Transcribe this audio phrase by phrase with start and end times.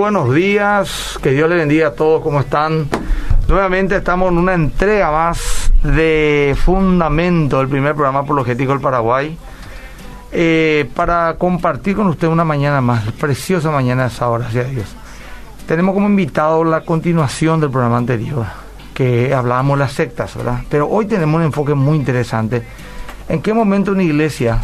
[0.00, 1.18] buenos días.
[1.22, 2.22] Que Dios le bendiga a todos.
[2.22, 2.88] ¿Cómo están?
[3.46, 9.36] Nuevamente estamos en una entrega más de Fundamento, el primer programa apologético del Paraguay.
[10.32, 14.86] Eh, para compartir con usted una mañana más, preciosa mañana esa hora, gracias a Dios.
[15.66, 18.46] Tenemos como invitado la continuación del programa anterior,
[18.94, 20.60] que hablábamos de las sectas, ¿verdad?
[20.70, 22.62] Pero hoy tenemos un enfoque muy interesante.
[23.28, 24.60] ¿En qué momento una iglesia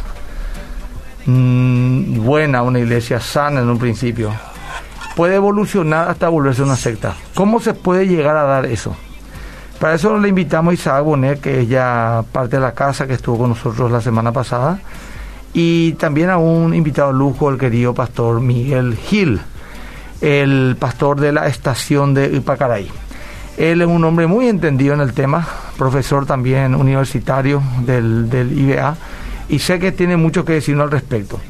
[1.27, 4.33] mm, buena, una iglesia sana en un principio,
[5.17, 7.15] puede evolucionar hasta volverse una secta?
[7.35, 8.95] ¿Cómo se puede llegar a dar eso?
[9.81, 13.15] Para eso le invitamos a Isaac Bonet, que es ya parte de la casa que
[13.15, 14.79] estuvo con nosotros la semana pasada,
[15.53, 19.41] y también a un invitado lujo, el querido pastor Miguel Gil
[20.21, 22.89] el pastor de la estación de Ipacaray.
[23.57, 25.47] Él es un hombre muy entendido en el tema,
[25.79, 28.97] profesor también universitario del, del IBA,
[29.49, 31.41] y sé que tiene mucho que decirnos al respecto.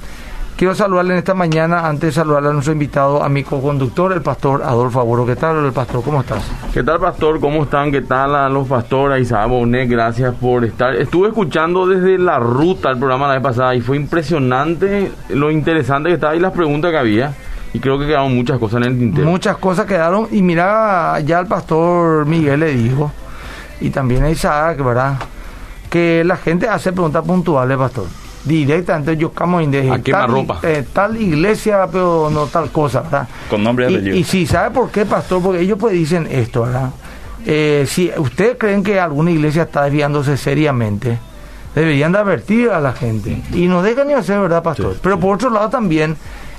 [0.56, 4.22] Quiero saludarle en esta mañana, antes de saludarle a nuestro invitado, a mi co-conductor, el
[4.22, 5.26] pastor Adolfo Aburo.
[5.26, 6.02] ¿Qué tal, el pastor?
[6.02, 6.42] ¿Cómo estás?
[6.72, 7.38] ¿Qué tal, pastor?
[7.40, 7.92] ¿Cómo están?
[7.92, 9.20] ¿Qué tal a los pastores?
[9.20, 10.96] Isabel Bonet, gracias por estar.
[10.96, 16.08] Estuve escuchando desde la ruta el programa la vez pasada y fue impresionante lo interesante
[16.08, 17.34] que estaba y las preguntas que había.
[17.74, 19.26] Y creo que quedaron muchas cosas en el tintero.
[19.28, 20.26] Muchas cosas quedaron.
[20.30, 23.12] Y mira, ya el pastor Miguel le dijo,
[23.82, 25.18] y también a Isaac, ¿verdad?
[25.90, 28.06] Que la gente hace preguntas puntuales, pastor.
[28.46, 30.60] Directamente yo camo de ¿A tal, ropa?
[30.62, 33.28] Eh, tal iglesia, pero no tal cosa, ¿verdad?
[33.50, 34.16] Con nombre y apellido.
[34.16, 35.42] Y, sí, ¿sabe por qué, pastor?
[35.42, 36.90] Porque ellos pues dicen esto, ¿verdad?
[37.44, 41.18] Eh, si ustedes creen que alguna iglesia está desviándose seriamente,
[41.74, 43.42] deberían de advertir a la gente.
[43.52, 44.96] Y no dejan ni hacer, ¿verdad, pastor?
[45.02, 46.16] pero por otro lado también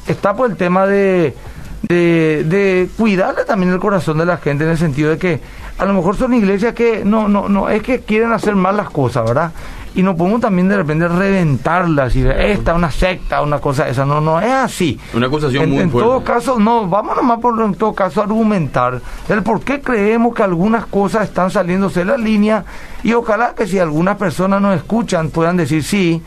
[0.08, 1.36] está por el tema de,
[1.84, 5.42] de, cuidarle también el corazón de la gente en el sentido de que
[5.78, 8.90] a lo mejor son iglesias que no, no, no, es que quieren hacer mal las
[8.90, 9.52] cosas, ¿verdad?
[9.98, 14.22] Y no podemos también de repente reventarlas y esta una secta, una cosa esa, no,
[14.22, 15.00] no es así.
[15.16, 16.08] Una acusación en, muy en fuerte.
[16.08, 20.36] todo caso, no, vamos nomás por en todo caso a argumentar el por qué creemos
[20.36, 22.64] que algunas cosas están saliéndose de la línea
[23.02, 26.22] y ojalá que si algunas personas nos escuchan puedan decir sí,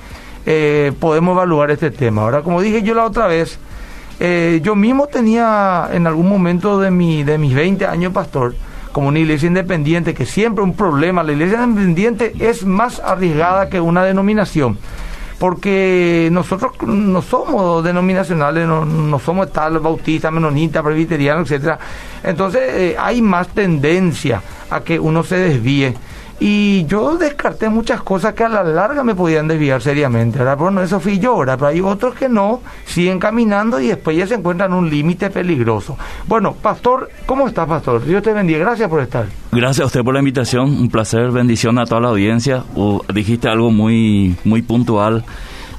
[0.47, 2.23] eh, podemos evaluar este tema.
[2.23, 3.57] Ahora, como dije yo la otra vez,
[4.19, 8.57] eh, yo mismo tenía en algún momento de, mi, de mis 20 años pastor,
[8.93, 13.81] como una iglesia independiente, que siempre un problema, la iglesia independiente es más arriesgada que
[13.81, 14.79] una denominación,
[15.39, 21.79] porque nosotros no somos denominacionales, no, somos tal bautista, menonita, presbiteriano, etcétera.
[22.23, 25.95] Entonces eh, hay más tendencia a que uno se desvíe.
[26.43, 30.57] Y yo descarté muchas cosas que a la larga me podían desviar seriamente, ¿verdad?
[30.57, 31.57] Bueno, eso fui yo, ¿verdad?
[31.59, 35.29] Pero hay otros que no, siguen caminando y después ya se encuentran en un límite
[35.29, 35.99] peligroso.
[36.27, 38.03] Bueno, Pastor, ¿cómo está, Pastor?
[38.07, 39.27] Dios te bendiga, gracias por estar.
[39.53, 42.65] Gracias a usted por la invitación, un placer, bendición a toda la audiencia.
[42.75, 45.25] Uh, dijiste algo muy, muy puntual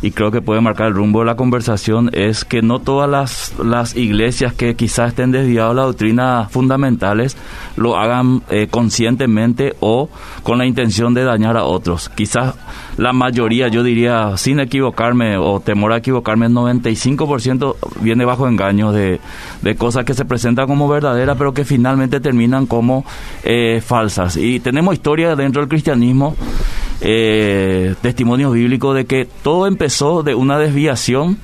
[0.02, 3.54] y creo que puede marcar el rumbo de la conversación es que no todas las,
[3.64, 7.38] las iglesias que quizás estén desviadas a las doctrinas fundamentales
[7.76, 10.10] lo hagan eh, conscientemente o
[10.44, 12.10] con la intención de dañar a otros.
[12.10, 12.56] Quizás
[12.98, 18.94] la mayoría, yo diría, sin equivocarme o temor a equivocarme, el 95% viene bajo engaños
[18.94, 19.20] de,
[19.62, 23.06] de, cosas que se presentan como verdaderas, pero que finalmente terminan como
[23.44, 24.38] eh, falsas.
[24.38, 26.36] Y tenemos historia dentro del cristianismo,
[27.02, 31.38] eh, testimonios bíblicos de que todo empezó de una desviación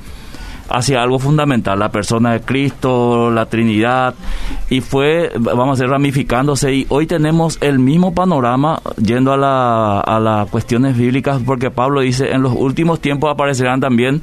[0.70, 4.16] hacia algo fundamental, la persona de Cristo, la Trinidad,
[4.70, 10.00] y fue, vamos a decir, ramificándose, y hoy tenemos el mismo panorama yendo a, la,
[10.02, 14.22] a las cuestiones bíblicas, porque Pablo dice, en los últimos tiempos aparecerán también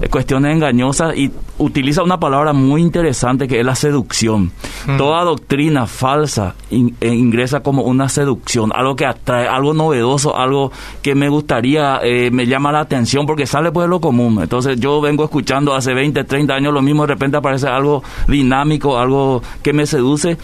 [0.00, 4.52] eh, cuestiones engañosas, y utiliza una palabra muy interesante que es la seducción.
[4.86, 4.96] Mm.
[4.96, 10.70] Toda doctrina falsa in, eh, ingresa como una seducción, algo que atrae, algo novedoso, algo
[11.02, 14.38] que me gustaría, eh, me llama la atención, porque sale pues de lo común.
[14.40, 18.96] Entonces yo vengo escuchando hace 20, 30 años lo mismo, de repente aparece algo dinámico,
[18.96, 20.38] algo que me seduce,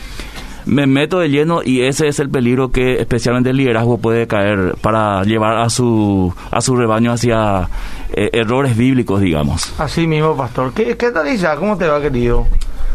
[0.66, 4.74] me meto de lleno y ese es el peligro que especialmente el liderazgo puede caer
[4.80, 7.68] para llevar a su, a su rebaño hacia
[8.12, 9.72] eh, errores bíblicos, digamos.
[9.78, 10.72] Así mismo, pastor.
[10.72, 11.56] ¿Qué, qué tal, Isa?
[11.56, 12.46] ¿Cómo te va, querido?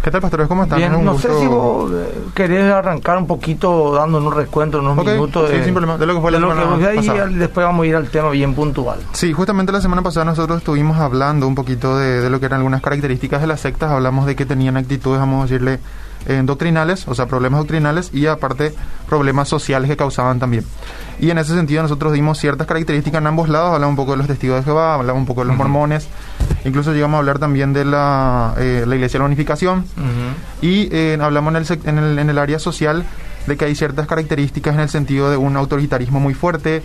[0.04, 0.48] ¿Qué tal, pastores?
[0.48, 0.80] ¿Cómo están?
[0.80, 1.28] Bien, no gusto...
[1.28, 1.92] sé si vos
[2.34, 5.96] querés arrancar un poquito dándonos un recuento, unos okay, minutos sí, de, sin problema.
[5.96, 8.32] de lo que fue la semana que fue y después vamos a ir al tema
[8.32, 9.00] bien puntual.
[9.14, 12.62] Sí, justamente la semana pasada nosotros estuvimos hablando un poquito de, de lo que eran
[12.62, 15.80] algunas características de las sectas, hablamos de que tenían actitudes, vamos a decirle,
[16.28, 18.74] eh, doctrinales, o sea, problemas doctrinales y aparte
[19.08, 20.64] problemas sociales que causaban también.
[21.20, 24.18] Y en ese sentido nosotros dimos ciertas características en ambos lados, hablamos un poco de
[24.18, 25.64] los testigos de Jehová, hablamos un poco de los uh -huh.
[25.64, 26.08] mormones,
[26.66, 30.66] incluso llegamos a hablar también de la, eh, la Iglesia de la Unificación uh -huh.
[30.66, 33.04] y eh, hablamos en el, en, el, en el área social
[33.48, 36.84] de que hay ciertas características en el sentido de un autoritarismo muy fuerte,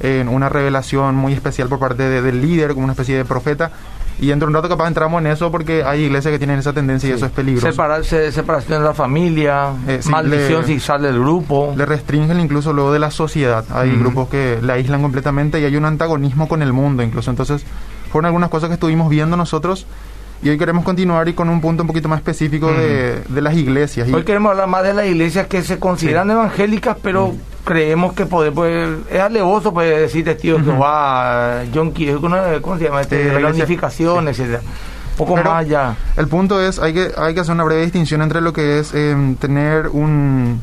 [0.00, 3.72] en una revelación muy especial por parte de, del líder, como una especie de profeta,
[4.18, 6.72] Y dentro de un rato capaz entramos en eso porque hay iglesias que tienen esa
[6.72, 7.70] tendencia y eso es peligroso.
[7.70, 11.74] Separarse, separación de la familia, Eh, sí, maldición le- si sale del grupo.
[11.76, 13.64] Le restringen incluso luego de la sociedad.
[13.74, 14.00] Hay Ujú.
[14.00, 17.30] grupos que la aíslan completamente y hay un antagonismo con el mundo incluso.
[17.30, 17.64] Entonces,
[18.10, 19.86] fueron algunas cosas que estuvimos viendo nosotros
[20.42, 23.54] y hoy queremos continuar y con un punto un poquito más específico de, de las
[23.54, 24.08] iglesias.
[24.10, 27.34] Hoy queremos hablar más de las iglesias que se consideran evangélicas, pero
[27.66, 30.72] creemos que poder, pues, es alevoso pues, decir testigo de Ujú.
[30.72, 33.00] Jehová, John Key, ¿cómo ¿cómo se llama?
[33.02, 34.30] Este, Eh, la unificación, sí.
[34.30, 34.60] etcétera.
[35.16, 35.96] Poco Pero más allá.
[36.16, 38.94] El punto es, hay que, hay que hacer una breve distinción entre lo que es
[38.94, 40.60] em, tener un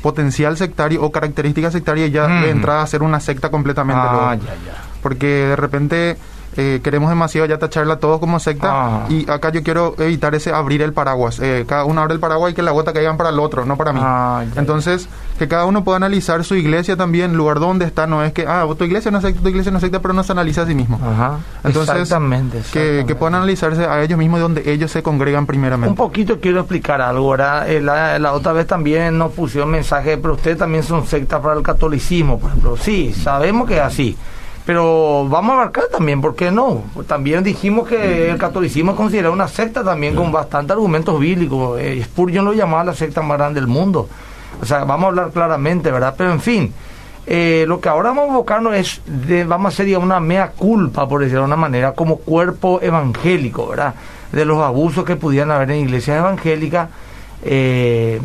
[0.00, 2.46] potencial sectario o características sectarias y ya de Ujú.
[2.46, 4.00] entrada hacer una secta completamente.
[4.02, 4.44] Ah, luego.
[4.46, 4.82] ya, ya.
[5.02, 6.16] porque de repente
[6.56, 9.06] eh, queremos demasiado ya tacharla todo como secta Ah.
[9.08, 11.38] y acá yo quiero evitar ese abrir el paraguas.
[11.40, 13.76] Eh, cada uno abre el paraguas y que la gota caiga para el otro, no
[13.76, 14.00] para mí.
[14.02, 15.08] Ah, ya, Entonces,
[15.38, 18.66] que cada uno pueda analizar su iglesia también, lugar donde está, no es que, ah,
[18.76, 20.74] tu iglesia no es secta, tu iglesia no secta, pero no se analiza a sí
[20.74, 20.98] mismo.
[21.02, 21.38] Ajá.
[21.64, 25.90] Entonces, exactamente, Que, que puedan analizarse a ellos mismos de donde ellos se congregan primeramente.
[25.90, 27.68] Un poquito quiero explicar algo, ¿verdad?
[27.70, 31.54] Eh, La, la otra vez también nos pusieron mensaje, pero ustedes también son sectas para
[31.54, 32.76] el catolicismo, por ejemplo.
[32.76, 34.16] Sí, sabemos que es así.
[34.66, 36.82] Pero vamos a abarcar también, ¿por qué no?
[37.06, 41.80] También dijimos que el catolicismo es considerado una secta también con bastantes argumentos bíblicos.
[41.80, 44.08] Eh, Spurgeon lo llamaba la secta más grande del mundo.
[44.60, 46.16] O sea, vamos a hablar claramente, ¿verdad?
[46.18, 46.74] Pero en fin,
[47.28, 50.50] eh, lo que ahora vamos a enfocarnos es, de, vamos a hacer ya una mea
[50.50, 53.94] culpa, por decirlo de una manera, como cuerpo evangélico, ¿verdad?
[54.32, 56.88] De los abusos que pudieran haber en iglesias evangélicas.
[57.44, 58.20] Eh,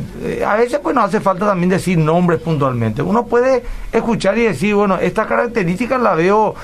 [0.46, 3.02] a veces pues no hace falta también decir nombres puntualmente.
[3.02, 6.56] Uno puede escuchar y decir, bueno, estas características las veo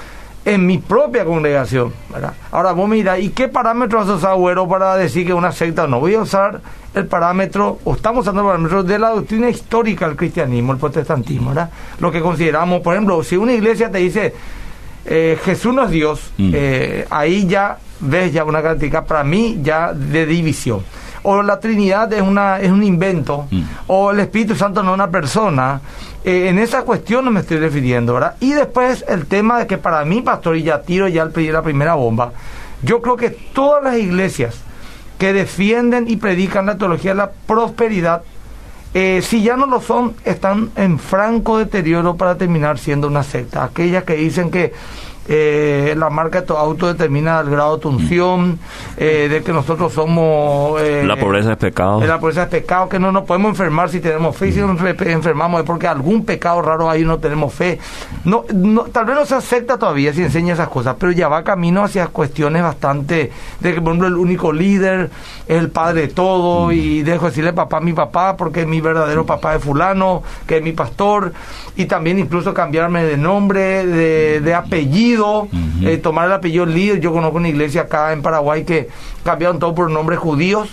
[0.45, 1.93] en mi propia congregación.
[2.11, 2.33] ¿verdad?
[2.51, 5.99] Ahora vos mira, ¿y qué parámetros has usado, güero, para decir que una secta no?
[5.99, 6.61] Voy a usar
[6.93, 11.49] el parámetro, o estamos usando el parámetro de la doctrina histórica del cristianismo, el protestantismo,
[11.49, 11.69] ¿verdad?
[11.99, 14.33] Lo que consideramos, por ejemplo, si una iglesia te dice,
[15.05, 16.51] eh, Jesús no es Dios, Mm.
[16.53, 20.81] eh, ahí ya ves ya una característica para mí ya de división.
[21.29, 23.61] O la Trinidad es una es un invento, Mm.
[23.87, 25.81] o el Espíritu Santo no es una persona.
[26.23, 28.35] Eh, en esa cuestión no me estoy refiriendo, ¿verdad?
[28.39, 31.61] Y después el tema de que para mí, pastor, y ya tiro ya pedir la
[31.61, 32.31] primera bomba,
[32.81, 34.55] yo creo que todas las iglesias
[35.17, 38.21] que defienden y predican la teología de la prosperidad
[38.93, 43.65] eh, si ya no lo son, están en franco deterioro para terminar siendo una secta.
[43.65, 44.73] Aquellas que dicen que
[45.27, 48.59] eh, la marca de tu auto determina el grado de tu unción,
[48.97, 50.81] eh, de que nosotros somos...
[50.81, 52.01] eh, La pobreza es pecado.
[52.05, 54.71] La pobreza es pecado, que no nos podemos enfermar si tenemos fe, y si nos
[54.79, 57.79] enfer- enfermamos es porque algún pecado raro ahí no tenemos fe.
[58.25, 61.43] No, no, tal vez no se acepta todavía si enseña esas cosas, pero ya va
[61.43, 65.09] camino hacia cuestiones bastante de que, por ejemplo, el único líder
[65.47, 68.81] es el padre de todo y dejo de decirle papá a mi papá porque mi
[68.81, 71.33] verdadero papá es fulano, que es mi pastor,
[71.75, 75.16] y también incluso cambiarme de nombre, de, de apellido,
[75.81, 76.99] eh, tomar el apellido líder.
[76.99, 78.89] Yo conozco una iglesia acá en Paraguay que
[79.23, 80.69] cambiaron todo por nombres judíos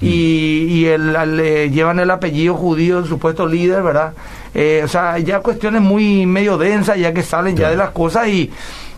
[0.00, 4.12] y, y el, eh, llevan el apellido judío del supuesto líder, ¿verdad?
[4.54, 8.28] Eh, o sea, ya cuestiones muy medio densas, ya que salen ya de las cosas
[8.28, 8.50] y,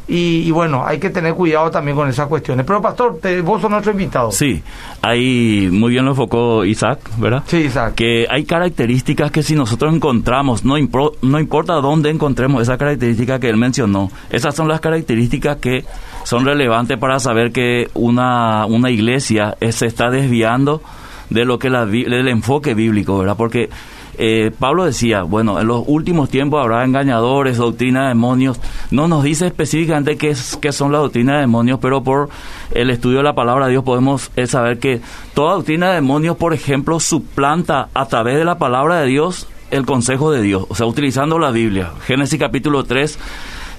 [0.06, 2.67] y, y bueno, hay que tener cuidado también con esas cuestiones.
[2.67, 4.31] Pero pastor, te- vos sos nuestro invitado.
[4.31, 4.62] Sí,
[5.03, 7.43] ahí muy bien lo enfocó Isaac, ¿verdad?
[7.47, 7.95] Sí, Isaac.
[7.95, 13.39] Que hay características que si nosotros encontramos, no, impro- no importa dónde encontremos esa característica
[13.39, 15.85] que él mencionó, esas son las características que
[16.25, 20.83] son relevantes para saber que una, una iglesia se está desviando
[21.31, 23.37] de lo que la, del enfoque bíblico, ¿verdad?
[23.37, 23.71] Porque
[24.18, 28.61] eh, Pablo decía, bueno, en los últimos tiempos habrá engañadores, doctrina de demonios.
[28.90, 32.28] No nos dice específicamente qué, es, qué son las doctrinas de demonios, pero por
[32.73, 35.00] el estudio de la palabra de Dios podemos eh, saber que
[35.35, 39.87] toda doctrina de demonios, por ejemplo, suplanta a través de la palabra de Dios el
[39.87, 41.92] consejo de Dios, o sea, utilizando la Biblia.
[42.06, 43.18] Génesis capítulo 3,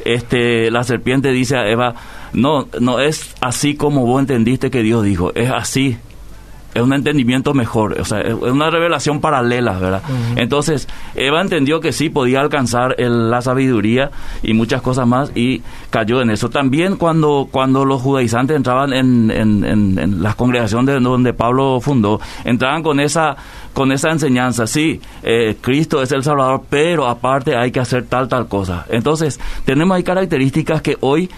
[0.04, 1.96] este, la serpiente dice a Eva,
[2.34, 5.98] no, no es así como vos entendiste que Dios dijo, es así
[6.82, 10.02] un entendimiento mejor, o sea, es una revelación paralela, ¿verdad?
[10.36, 14.12] Entonces, Eva entendió que sí podía alcanzar el- la sabiduría
[14.44, 16.50] y muchas cosas más y cayó en eso.
[16.50, 21.80] También cuando, cuando los judaizantes entraban en, en, en- en las congregaciones de donde Pablo
[21.82, 23.36] fundó, entraban con esa,
[23.74, 28.28] con esa enseñanza, sí, eh, Cristo es el Salvador, pero aparte hay que hacer tal,
[28.28, 28.86] tal cosa.
[28.90, 31.30] Entonces, tenemos ahí características que hoy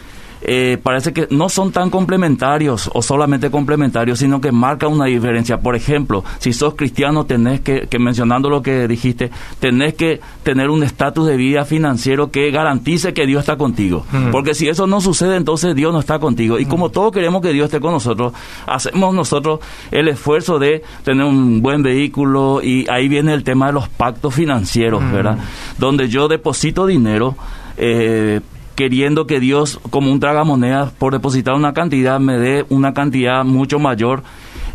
[0.41, 5.59] eh, parece que no son tan complementarios o solamente complementarios, sino que marcan una diferencia.
[5.59, 10.69] Por ejemplo, si sos cristiano, tenés que, que mencionando lo que dijiste, tenés que tener
[10.69, 14.05] un estatus de vida financiero que garantice que Dios está contigo.
[14.31, 16.59] Porque si eso no sucede, entonces Dios no está contigo.
[16.59, 18.33] Y como todos queremos que Dios esté con nosotros,
[18.65, 19.59] hacemos nosotros
[19.91, 24.33] el esfuerzo de tener un buen vehículo y ahí viene el tema de los pactos
[24.33, 25.37] financieros, ¿verdad?
[25.77, 27.35] Donde yo deposito dinero.
[27.77, 28.41] Eh,
[28.77, 33.79] queriendo que Dios, como un tragamonedas, por depositar una cantidad, me dé una cantidad mucho
[33.79, 34.21] mayor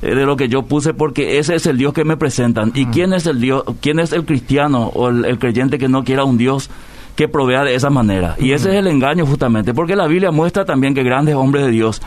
[0.03, 2.73] eh, de lo que yo puse porque ese es el Dios que me presentan.
[2.75, 6.25] ¿Y quién es el Dios, quién es el cristiano o el, creyente que no quiera
[6.25, 6.69] un Dios
[7.17, 8.37] que provea de esa manera?
[8.39, 11.71] Y ese es el engaño justamente, porque la Biblia muestra también que grandes hombres de
[11.71, 12.03] Dios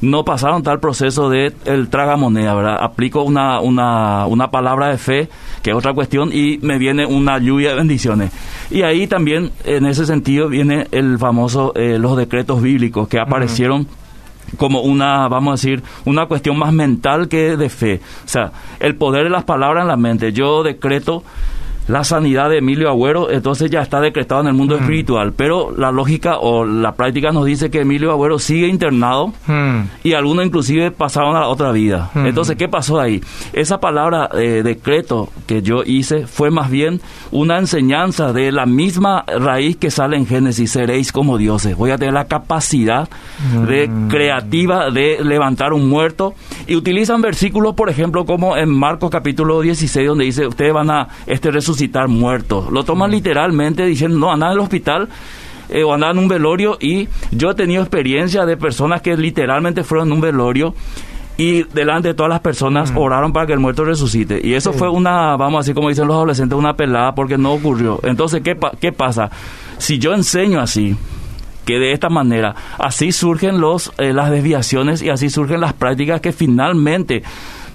[0.00, 2.78] no pasaron tal proceso de el tragamoneda, ¿verdad?
[2.80, 5.28] Aplico una, una, una palabra de fe,
[5.62, 8.32] que es otra cuestión, y me viene una lluvia de bendiciones.
[8.70, 13.86] Y ahí también, en ese sentido, viene el famoso, eh, los decretos bíblicos que aparecieron
[14.56, 18.00] como una, vamos a decir, una cuestión más mental que de fe.
[18.24, 20.32] O sea, el poder de las palabras en la mente.
[20.32, 21.24] Yo decreto
[21.88, 24.80] la sanidad de Emilio Agüero, entonces ya está decretado en el mundo mm.
[24.80, 25.32] espiritual.
[25.36, 29.80] Pero la lógica o la práctica nos dice que Emilio Agüero sigue internado mm.
[30.02, 32.10] y algunos inclusive pasaron a la otra vida.
[32.14, 32.26] Mm.
[32.26, 33.20] Entonces, ¿qué pasó ahí?
[33.52, 37.00] Esa palabra eh, decreto que yo hice fue más bien
[37.30, 41.76] una enseñanza de la misma raíz que sale en Génesis, seréis como dioses.
[41.76, 43.08] Voy a tener la capacidad
[43.66, 46.34] de creativa de levantar un muerto
[46.66, 51.08] y utilizan versículos, por ejemplo, como en Marcos capítulo 16, donde dice, ustedes van a
[51.26, 52.70] este citar muertos.
[52.72, 55.08] Lo toman literalmente diciendo, no, anda en el hospital
[55.68, 59.84] eh, o anda en un velorio y yo he tenido experiencia de personas que literalmente
[59.84, 60.74] fueron en un velorio
[61.38, 62.98] y delante de todas las personas mm.
[62.98, 64.40] oraron para que el muerto resucite.
[64.42, 67.52] Y eso fue una, vamos a decir como dicen los adolescentes, una pelada porque no
[67.52, 68.00] ocurrió.
[68.02, 69.30] Entonces, ¿qué, qué pasa?
[69.78, 70.96] Si yo enseño así,
[71.66, 76.20] que de esta manera así surgen los eh, las desviaciones y así surgen las prácticas
[76.20, 77.24] que finalmente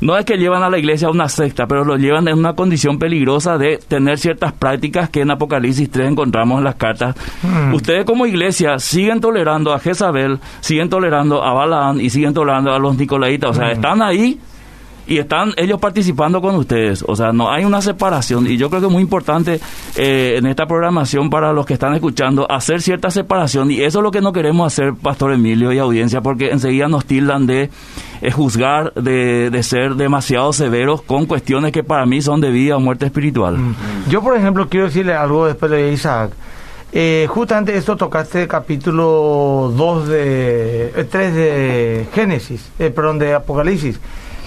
[0.01, 2.53] no es que llevan a la iglesia a una secta, pero lo llevan en una
[2.53, 7.15] condición peligrosa de tener ciertas prácticas que en Apocalipsis 3 encontramos en las cartas.
[7.43, 7.73] Hmm.
[7.73, 12.79] Ustedes como iglesia siguen tolerando a Jezabel, siguen tolerando a Balaán y siguen tolerando a
[12.79, 13.51] los Nicolaitas.
[13.51, 13.71] O sea, hmm.
[13.71, 14.39] están ahí
[15.07, 17.03] y están ellos participando con ustedes.
[17.07, 19.59] O sea, no hay una separación y yo creo que es muy importante
[19.95, 24.03] eh, en esta programación para los que están escuchando hacer cierta separación y eso es
[24.03, 27.69] lo que no queremos hacer, Pastor Emilio y audiencia, porque enseguida nos tildan de
[28.21, 32.77] es juzgar, de, de, ser demasiado severos con cuestiones que para mí son de vida
[32.77, 33.57] o muerte espiritual.
[33.57, 33.75] Mm.
[34.09, 36.31] Yo, por ejemplo, quiero decirle algo después de Isaac.
[36.93, 43.99] Eh, justamente esto tocaste capítulo 2 de, 3 eh, de Génesis, eh, perdón, de Apocalipsis.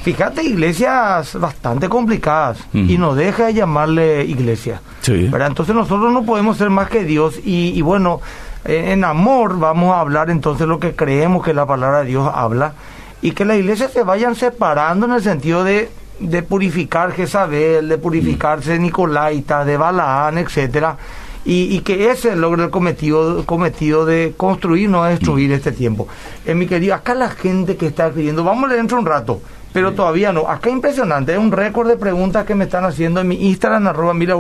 [0.02, 4.83] Fíjate, iglesias bastante complicadas y no deja de llamarle iglesia.
[5.00, 5.31] Sí.
[5.33, 8.21] Entonces nosotros no podemos ser más que Dios y, y bueno,
[8.66, 12.75] en amor vamos a hablar entonces lo que creemos que la palabra de Dios habla
[13.23, 15.88] y que las iglesias se vayan separando en el sentido de,
[16.21, 20.97] de purificar Jezabel, de purificarse Nicolaita, de Balaán, etcétera,
[21.44, 26.09] y, y, que ese logre el cometido, cometido de construir, no destruir este tiempo.
[26.47, 29.42] En mi querido, acá la gente que está escribiendo, vamos a leer dentro un rato,
[29.75, 30.49] pero todavía no.
[30.49, 34.14] Acá impresionante, es un récord de preguntas que me están haciendo en mi Instagram, arroba
[34.14, 34.37] mira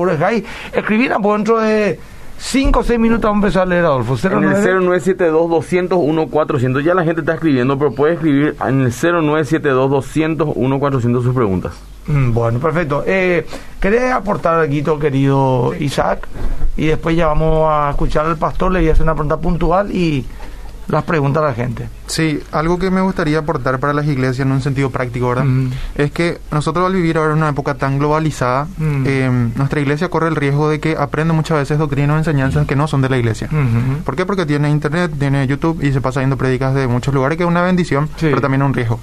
[0.72, 1.98] Escribir dentro de
[2.38, 4.16] 5 o 6 minutos vamos a empezar a leer, Adolfo.
[4.16, 4.46] 09...
[4.46, 5.98] En el 0972 200
[6.30, 11.34] 400 Ya la gente está escribiendo, pero puede escribir en el 0972 200 400 sus
[11.34, 11.72] preguntas.
[12.06, 13.02] Mm, bueno, perfecto.
[13.06, 13.46] Eh,
[13.80, 16.28] ¿Querés aportar algo, querido Isaac?
[16.76, 19.90] Y después ya vamos a escuchar al pastor, le voy a hacer una pregunta puntual
[19.92, 20.24] y
[20.88, 21.88] las preguntas a la gente.
[22.06, 25.46] Sí, algo que me gustaría aportar para las iglesias en un sentido práctico, ¿verdad?
[25.94, 30.28] Es que nosotros al vivir ahora en una época tan globalizada, eh, nuestra iglesia corre
[30.28, 33.16] el riesgo de que aprenda muchas veces doctrinas o enseñanzas que no son de la
[33.16, 33.48] iglesia.
[34.04, 34.26] ¿Por qué?
[34.26, 37.48] Porque tiene internet, tiene YouTube y se pasa viendo prédicas de muchos lugares, que es
[37.48, 39.00] una bendición, pero también un riesgo.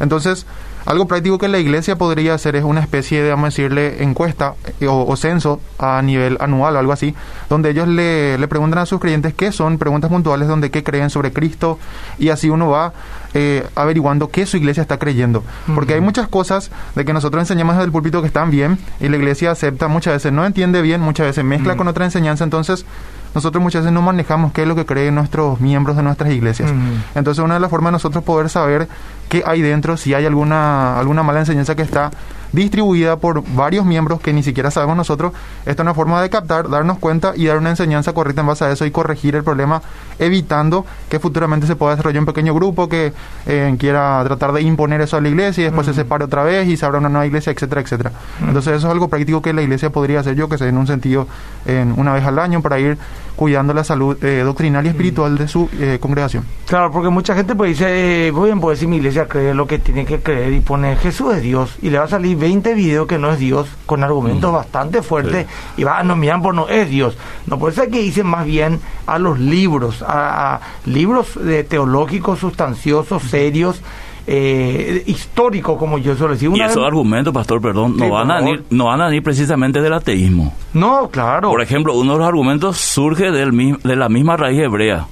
[0.00, 0.46] Entonces,
[0.86, 4.54] algo práctico que la iglesia podría hacer es una especie de, vamos a decirle, encuesta
[4.80, 7.14] eh, o, censo a nivel anual o algo así,
[7.48, 11.10] donde ellos le, le, preguntan a sus creyentes qué son, preguntas puntuales donde qué creen
[11.10, 11.78] sobre Cristo
[12.18, 12.92] y así uno va
[13.32, 15.42] eh, averiguando qué su iglesia está creyendo.
[15.74, 19.08] Porque hay muchas cosas de que nosotros enseñamos desde el púlpito que están bien y
[19.08, 22.86] la iglesia acepta, muchas veces no entiende bien, muchas veces mezcla con otra enseñanza, entonces
[23.34, 26.72] nosotros muchas veces no manejamos qué es lo que creen nuestros miembros de nuestras iglesias.
[27.14, 28.88] Entonces, una de las formas de nosotros poder saber
[29.28, 32.10] qué hay dentro, si hay alguna, alguna mala enseñanza que está
[32.54, 35.32] distribuida por varios miembros que ni siquiera sabemos nosotros.
[35.60, 38.64] Esta es una forma de captar, darnos cuenta y dar una enseñanza correcta en base
[38.64, 39.82] a eso y corregir el problema,
[40.18, 43.12] evitando que futuramente se pueda desarrollar un pequeño grupo que
[43.46, 46.68] eh, quiera tratar de imponer eso a la iglesia y después se separe otra vez
[46.68, 48.12] y se abra una nueva iglesia, etcétera, etcétera.
[48.40, 50.86] Entonces eso es algo práctico que la iglesia podría hacer yo, que se en un
[50.86, 51.26] sentido
[51.66, 52.98] en una vez al año para ir
[53.36, 56.44] cuidando la salud eh, doctrinal y espiritual de su eh, congregación.
[56.66, 59.78] Claro, porque mucha gente pues dice, voy a poder decir mi iglesia cree lo que
[59.78, 63.06] tiene que creer y pone Jesús es Dios y le va a salir 20 videos
[63.06, 64.54] que no es Dios, con argumentos mm.
[64.54, 65.46] bastante fuertes,
[65.78, 67.16] y va, no miran por no es Dios.
[67.46, 73.22] No puede ser que dicen más bien a los libros, a, libros de teológicos, sustanciosos,
[73.22, 73.80] serios,
[74.26, 76.48] eh, histórico, como yo suelo decir.
[76.48, 79.00] y Una esos vez- argumentos, pastor, perdón, Sí, no van, por a venir, no van
[79.00, 80.54] a venir precisamente del ateísmo.
[80.72, 81.48] No, claro.
[81.50, 85.06] Por ejemplo, uno de los argumentos surge del, de la misma raíz hebrea,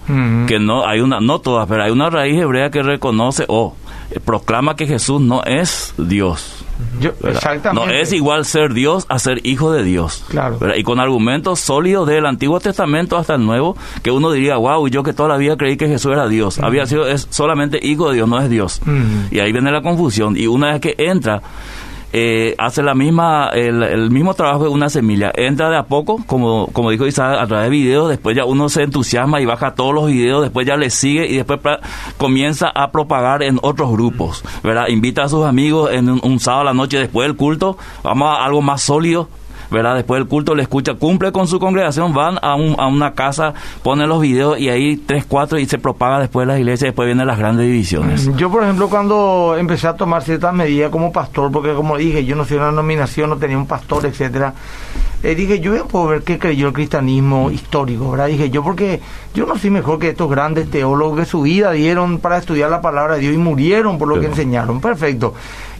[0.46, 3.74] que no hay una, no todas, pero hay una raíz hebrea que reconoce o
[4.10, 6.64] eh, proclama que Jesús no es Dios.
[7.24, 7.86] Exactamente.
[7.86, 10.24] No es igual ser Dios a ser hijo de Dios.
[10.28, 10.58] Claro.
[10.58, 10.76] ¿verdad?
[10.76, 15.02] Y con argumentos sólidos del Antiguo Testamento hasta el Nuevo, que uno diría, wow, yo
[15.02, 16.58] que toda la vida creí que Jesús era Dios.
[16.58, 18.80] Había sido es solamente hijo de Dios, no es Dios.
[19.30, 20.36] Y ahí viene la confusión.
[20.36, 21.42] Y una vez que entra,
[22.12, 25.33] eh, hace la misma el, el mismo trabajo de una semilla.
[25.35, 28.69] Entra de a poco, como, como dijo Isaac, a través de videos, después ya uno
[28.69, 31.61] se entusiasma y baja todos los videos, después ya le sigue y después
[32.19, 34.88] comienza a propagar en otros grupos, ¿verdad?
[34.88, 38.28] Invita a sus amigos en un, un sábado a la noche después del culto, vamos
[38.28, 39.28] a algo más sólido,
[39.73, 39.95] ¿verdad?
[39.97, 43.55] Después del culto le escucha, cumple con su congregación, van a, un- a una casa,
[43.83, 47.07] ponen los videos y ahí tres, cuatro y se propaga después de las iglesias, después
[47.07, 48.31] vienen las grandes divisiones.
[48.37, 52.37] Yo, por ejemplo, cuando empecé a tomar ciertas medidas como pastor, porque como dije, yo
[52.37, 54.55] no soy una nominación, no tenía un pastor, etcétera,
[55.23, 58.26] eh, dije, yo voy a poder ver qué creyó el cristianismo histórico, ¿verdad?
[58.26, 59.00] Dije yo, porque
[59.35, 62.81] yo no soy mejor que estos grandes teólogos que su vida dieron para estudiar la
[62.81, 64.81] palabra de Dios y murieron por lo que enseñaron.
[64.81, 65.35] Perfecto.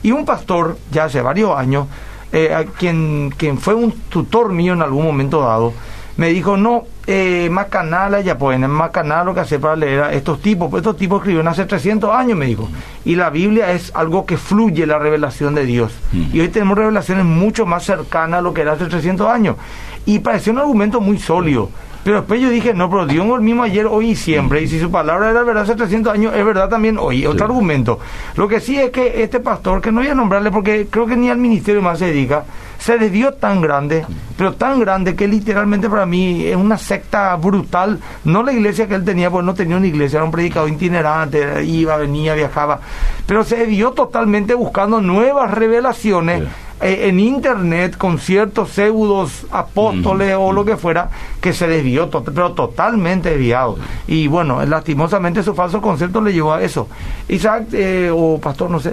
[0.05, 1.87] Y un pastor, ya hace varios años,
[2.33, 5.73] eh, a quien, quien fue un tutor mío en algún momento dado,
[6.17, 10.13] me dijo, no, eh, Macanala ya pueden, en Macanala lo que hace para leer a
[10.13, 12.69] estos tipos, pues estos tipos escribieron hace 300 años, me dijo,
[13.05, 16.25] y la Biblia es algo que fluye la revelación de Dios, Mm.
[16.37, 19.57] y hoy tenemos revelaciones mucho más cercanas a lo que era hace 300 años,
[20.05, 21.71] y pareció un argumento muy sólido,
[22.05, 24.63] pero después yo dije, no, pero Dios es el mismo ayer, hoy y siempre.
[24.63, 27.27] Y si su palabra era verdad hace 300 años, es verdad también hoy.
[27.27, 28.01] Otro argumento.
[28.37, 31.17] Lo que sí es que este pastor, que no voy a nombrarle porque creo que
[31.17, 32.45] ni al ministerio más se dedica,
[32.83, 34.05] se desvió tan grande,
[34.37, 38.01] pero tan grande que literalmente para mí es una secta brutal.
[38.25, 41.63] No la iglesia que él tenía, porque no tenía una iglesia, era un predicador itinerante,
[41.65, 42.81] iba, venía, viajaba.
[43.25, 46.43] Pero se desvió totalmente buscando nuevas revelaciones
[46.81, 51.09] eh, en internet con ciertos pseudos apóstoles o lo que fuera
[51.41, 53.79] que se desvió, to- pero totalmente desviado.
[54.09, 56.89] Y bueno, lastimosamente su falso concepto le llevó a eso.
[57.29, 58.93] Isaac eh, o pastor, no sé.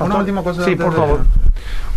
[0.00, 0.64] Una última cosa.
[0.64, 1.20] Sí, por favor.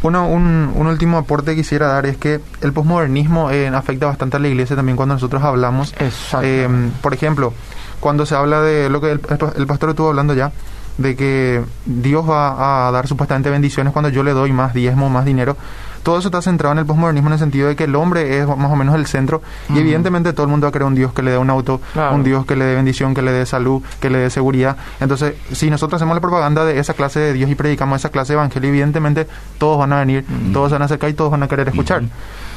[0.04, 4.38] Uno, un, un último aporte que quisiera dar es que el posmodernismo eh, afecta bastante
[4.38, 5.94] a la iglesia también cuando nosotros hablamos.
[5.94, 6.46] Exacto.
[6.46, 6.68] Eh,
[7.02, 7.54] por ejemplo,
[8.00, 9.22] cuando se habla de lo que el,
[9.56, 10.52] el pastor estuvo hablando ya,
[10.98, 15.26] de que Dios va a dar supuestamente bendiciones cuando yo le doy más diezmo, más
[15.26, 15.56] dinero.
[16.04, 18.46] Todo eso está centrado en el posmodernismo en el sentido de que el hombre es
[18.48, 21.14] más o menos el centro y evidentemente todo el mundo va a querer un Dios
[21.14, 22.16] que le dé un auto, Claro.
[22.16, 24.76] un Dios que le dé bendición, que le dé salud, que le dé seguridad.
[25.00, 28.34] Entonces, si nosotros hacemos la propaganda de esa clase de Dios y predicamos esa clase
[28.34, 31.48] de evangelio, evidentemente todos van a venir, todos van a acercar y todos van a
[31.48, 32.04] querer escuchar.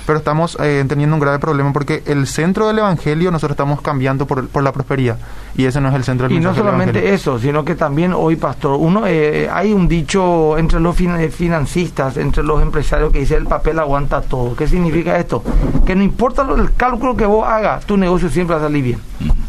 [0.07, 4.25] Pero estamos eh, teniendo un grave problema porque el centro del evangelio nosotros estamos cambiando
[4.27, 5.19] por, por la prosperidad
[5.57, 8.13] y ese no es el centro del Y no del solamente eso, sino que también
[8.15, 13.13] hoy, pastor, uno eh, hay un dicho entre los fin- eh, financistas, entre los empresarios
[13.13, 14.55] que dice el papel aguanta todo.
[14.55, 15.43] ¿Qué significa esto?
[15.85, 18.85] Que no importa lo- el cálculo que vos hagas, tu negocio siempre va a salir
[18.85, 19.01] bien.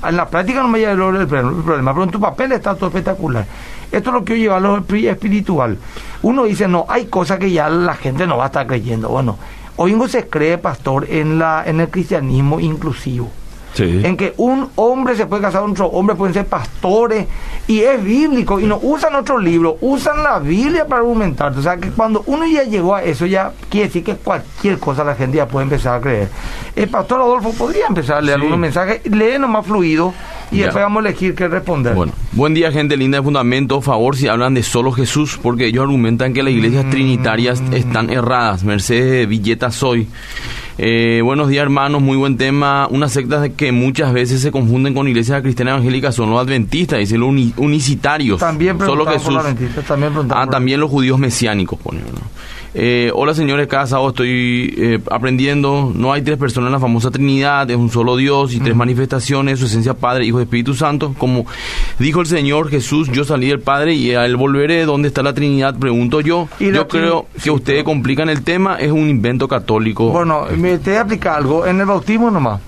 [0.08, 2.88] En la práctica no me llega el, el problema, pero en tu papel está todo
[2.88, 3.46] espectacular.
[3.92, 5.78] Esto es lo que yo llevo a lo espiritual.
[6.24, 9.10] Uno dice, no, hay cosas que ya la gente no va a estar creyendo.
[9.10, 9.38] Bueno,
[9.86, 13.30] no se cree, pastor, en, la, en el cristianismo inclusivo
[13.74, 14.02] Sí.
[14.04, 17.28] en que un hombre se puede casar con otro hombre, pueden ser pastores,
[17.68, 21.56] y es bíblico, y no usan otro libro, usan la Biblia para argumentar.
[21.56, 25.04] O sea, que cuando uno ya llegó a eso, ya quiere decir que cualquier cosa
[25.04, 26.28] la gente ya puede empezar a creer.
[26.76, 28.42] El pastor Adolfo podría empezar a leer Sí.
[28.42, 30.12] algunos mensajes, lee nomás fluido,
[30.52, 30.66] y Ya.
[30.66, 31.94] después vamos a elegir qué responder.
[31.94, 33.82] Bueno, buen día gente linda de Fundamento.
[33.82, 38.64] Favor si hablan de solo Jesús, porque ellos argumentan que las iglesias trinitarias están erradas.
[38.64, 40.08] Mercedes Villeta Soy.
[40.80, 42.88] Eh, buenos días hermanos, muy buen tema.
[42.92, 47.20] Una secta que muchas veces se confunden con iglesias cristianas evangélicas son los adventistas, dicen
[47.22, 48.40] los uni- unicitarios.
[48.40, 49.34] también solo preguntaban por Jesús.
[49.34, 52.22] la adventista, también Ah, también los judíos mesiánicos, ponen, ¿no?
[52.74, 55.92] Eh, hola señores, cada sábado estoy eh, aprendiendo.
[55.96, 59.60] No hay tres personas en la famosa Trinidad, es un solo Dios y tres manifestaciones,
[59.60, 61.16] su esencia Padre, Hijo y Espíritu Santo.
[61.18, 61.46] Como
[62.00, 64.86] dijo el Señor Jesús, yo salí del Padre y a él volveré.
[64.86, 65.78] ¿Dónde está la Trinidad?
[65.80, 66.48] Pregunto yo.
[66.60, 70.10] Y Yo creo que sí, ustedes pero- complican el tema, es un invento católico.
[70.12, 71.66] Bueno, me, te voy a explicar algo.
[71.66, 72.60] En el bautismo nomás.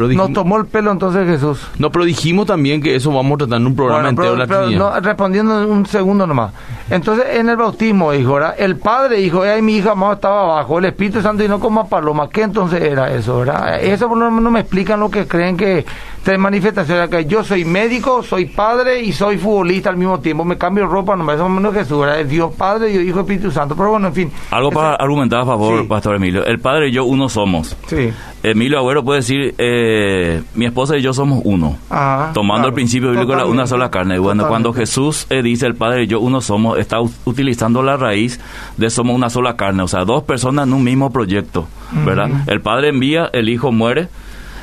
[0.00, 1.60] Pero dijimos, Nos tomó el pelo entonces Jesús.
[1.78, 4.66] no, pero dijimos también que eso vamos a tratar en un programa Bueno, entero pero-
[4.66, 6.52] la pero no, respondiendo en un segundo nomás.
[6.88, 8.54] Entonces, en el bautismo, hijo, ¿verdad?
[8.58, 11.80] El padre dijo, ay, mi hija amada estaba abajo, el Espíritu Santo y no como
[11.82, 12.28] a paloma.
[12.30, 13.80] ¿Qué entonces era eso, verdad?
[13.82, 15.84] Eso por lo menos no me explican lo que creen que
[16.24, 20.44] tres manifestaciones que yo soy médico, soy padre y soy futbolista al mismo tiempo.
[20.44, 22.20] Me cambio ropa, nomás eso es menos Jesús, ¿verdad?
[22.20, 23.76] Es Dios Padre, Dios Hijo, Espíritu Santo.
[23.76, 24.32] Pero bueno, en fin.
[24.50, 25.86] Algo para Ese- argumentar a favor, Sí.
[25.86, 26.44] Pastor Emilio.
[26.44, 27.76] El Padre y yo uno somos.
[27.86, 28.10] Sí.
[28.42, 31.76] Emilio Agüero puede decir, eh, mi esposa y yo somos uno.
[31.90, 34.16] Ah, tomando claro, el principio bíblico de una sola carne.
[34.16, 34.70] Y bueno, cuando.
[34.72, 38.40] Jesús eh, dice el Padre y yo uno somos, está utilizando la raíz
[38.76, 39.82] de somos una sola carne.
[39.82, 41.66] O sea, dos personas en un mismo proyecto,
[42.06, 42.30] ¿verdad?
[42.46, 44.08] El Padre envía, el Hijo muere,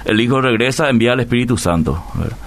[0.05, 2.01] el Hijo regresa, envía al Espíritu Santo.
[2.15, 2.37] ¿verdad?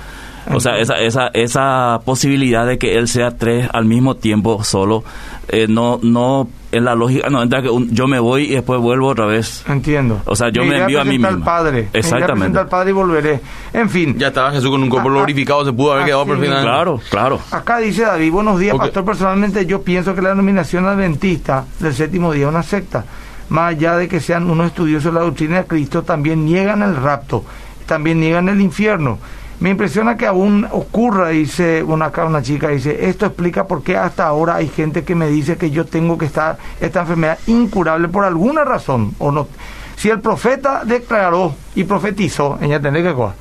[0.53, 5.05] O sea, esa, esa, esa posibilidad de que Él sea tres al mismo tiempo solo,
[5.49, 8.81] eh, no, no, en la lógica, no entra que un- yo me voy y después
[8.81, 9.65] vuelvo otra vez.
[9.69, 10.21] Entiendo.
[10.25, 11.27] O sea, yo me iré envío a mí mismo.
[11.29, 11.89] al Padre.
[11.93, 12.33] Me Exactamente.
[12.35, 13.41] presentar al Padre y volveré.
[13.73, 14.17] En fin.
[14.19, 16.63] Ya estaba Jesús con un cuerpo glorificado, se pudo haber quedado por final.
[16.63, 17.41] Claro, claro.
[17.51, 19.05] Acá dice David, buenos días, pastor.
[19.05, 23.05] Personalmente yo pienso que la denominación adventista del séptimo día es una secta.
[23.49, 26.95] Más allá de que sean unos estudiosos de la doctrina de Cristo, también niegan el
[26.95, 27.45] rapto,
[27.85, 29.19] también niegan el infierno.
[29.61, 33.97] Me impresiona que aún ocurra, dice una, acá una chica, dice, esto explica por qué
[33.97, 38.09] hasta ahora hay gente que me dice que yo tengo que estar esta enfermedad incurable
[38.09, 39.49] por alguna razón o no.
[39.97, 43.35] Si el profeta declaró y profetizó, ella tiene que cosa,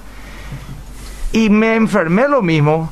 [1.32, 2.92] y me enfermé lo mismo,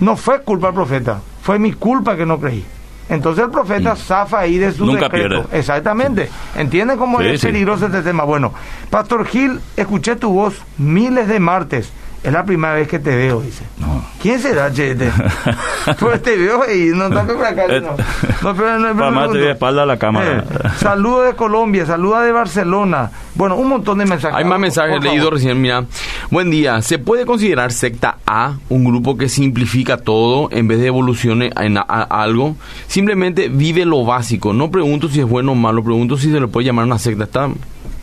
[0.00, 2.64] no fue culpa del profeta, fue mi culpa que no creí.
[3.08, 5.42] Entonces el profeta zafa ahí de su Nunca decreto.
[5.44, 5.58] pierde.
[5.58, 6.30] Exactamente.
[6.56, 7.48] ¿Entiendes cómo Sí, es sí.
[7.48, 8.24] peligroso este tema?
[8.24, 8.52] Bueno,
[8.90, 11.92] Pastor Gil, escuché tu voz miles de martes.
[12.24, 13.64] Es la primera vez que te veo, dice.
[13.78, 14.02] No.
[14.22, 15.12] ¿Quién será, Chete?
[16.00, 17.64] pues te veo y no toca por acá.
[17.68, 20.38] No, no, pero, no, pero más te doy espalda a la cámara.
[20.38, 23.10] Eh, saludo de Colombia, saluda de Barcelona.
[23.34, 24.38] Bueno, un montón de mensajes.
[24.38, 25.84] Hay más mensajes leídos recién, mira.
[26.30, 26.80] Buen día.
[26.80, 31.76] ¿Se puede considerar secta A un grupo que simplifica todo en vez de evolucione en
[31.76, 32.56] a- a- algo?
[32.86, 34.54] Simplemente vive lo básico.
[34.54, 37.24] No pregunto si es bueno o malo, pregunto si se le puede llamar una secta.
[37.24, 37.50] Está...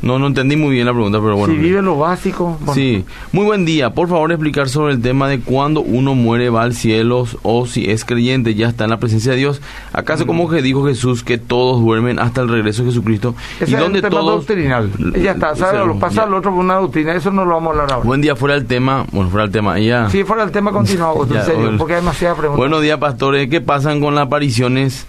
[0.02, 1.54] No, no entendí muy bien la pregunta, pero bueno.
[1.54, 2.58] si vive lo básico.
[2.62, 2.74] bueno.
[2.74, 3.94] Sí, muy buen día.
[3.94, 7.90] Por favor, explicar sobre el tema de cuando uno muere va al cielo o si
[7.90, 9.62] es creyente ya está en la presencia de Dios.
[9.94, 13.36] ¿Acaso como que dijo Jesús que todos duermen hasta el regreso de Jesucristo?
[13.60, 14.90] Ese y es donde un tema todos doctrinal.
[15.22, 15.80] Ya está, ¿sabe?
[15.82, 16.24] Sí, Lo pasa ya.
[16.24, 18.06] al otro por una doctrina, eso no lo vamos a hablar ahora.
[18.06, 19.06] Buen día fuera del tema.
[19.12, 19.78] Bueno, fuera del tema.
[19.78, 20.10] Ella.
[20.10, 21.78] Si fuera el tema continuado, en Ya, serio, bueno.
[21.78, 22.58] porque hay demasiadas preguntas.
[22.58, 23.50] Buenos días, pastores.
[23.50, 25.06] ¿Qué pasan con las apariciones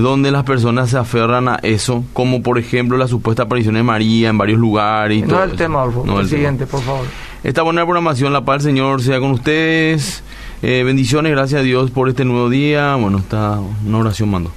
[0.00, 2.04] donde las personas se aferran a eso?
[2.12, 5.18] Como por ejemplo la supuesta aparición de María en varios lugares.
[5.18, 5.58] Y no todo es el eso.
[5.58, 5.84] tema.
[5.86, 6.24] No el tema.
[6.24, 7.06] siguiente, por favor.
[7.44, 10.22] Esta buena programación, la paz del Señor sea con ustedes.
[10.62, 12.96] Eh, bendiciones, gracias a Dios por este nuevo día.
[12.96, 14.50] Bueno, está una oración mando.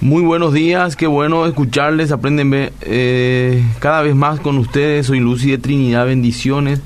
[0.00, 5.06] Muy buenos días, qué bueno escucharles, aprenden eh, cada vez más con ustedes.
[5.06, 6.80] Soy Lucy de Trinidad, bendiciones.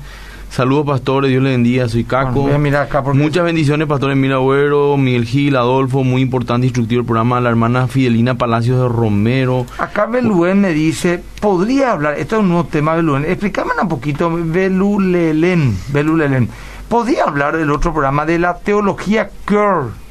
[0.49, 1.87] Saludos, pastores, Dios les bendiga.
[1.89, 2.43] Soy Caco.
[2.43, 7.05] Bueno, acá porque- Muchas bendiciones, pastores Mira Agüero, Miguel Gil, Adolfo, muy importante, instructivo el
[7.05, 7.41] programa.
[7.41, 9.65] La hermana Fidelina Palacios de Romero.
[9.77, 14.31] Acá Beluen me dice, podría hablar, esto es un nuevo tema, Beluen, explícame un poquito,
[14.33, 16.49] Belulelen, Belulelen,
[16.87, 20.04] podría hablar del otro programa de la teología queer.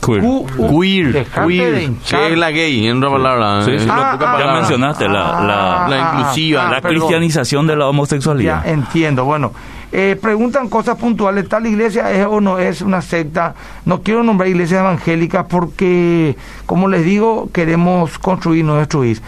[0.00, 0.20] Queer.
[0.22, 3.64] Queer, queer, que es la gay, en otra palabra.
[3.64, 3.88] Sí, es sí.
[3.88, 4.60] una Ah, poca ah, Ya palabra.
[4.60, 6.98] mencionaste la, la, la inclusiva, la perdón.
[6.98, 8.66] cristianización de la Ya homosexualidad.
[8.66, 9.24] entiendo.
[9.24, 9.52] Bueno,
[9.92, 11.48] eh, preguntan cosas puntuales.
[11.48, 13.54] ¿Tal iglesia es o no es una secta?
[13.86, 19.20] No quiero nombrar iglesias evangélicas porque, como les digo, queremos construir, no destruir.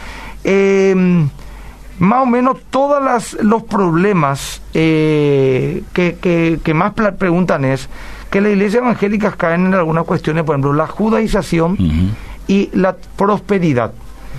[0.44, 0.94] Eh,
[1.98, 7.88] más o menos todos las, los problemas eh, que, que- que más preguntan es
[8.36, 11.78] que las iglesias evangélicas caen en algunas cuestiones, por ejemplo, la judaización
[12.46, 13.92] y la prosperidad.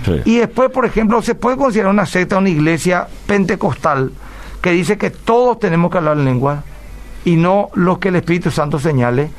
[0.04, 0.20] Sí.
[0.24, 4.12] Y después, por ejemplo, se puede considerar una secta, una iglesia pentecostal
[4.62, 6.62] que dice que todos tenemos que hablar lengua
[7.24, 9.30] y no lo que el Espíritu Santo señale.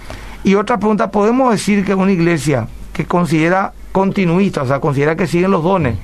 [0.44, 5.26] Y otra pregunta, ¿podemos decir que una iglesia que considera continuista, o sea, considera que
[5.26, 5.96] siguen los dones,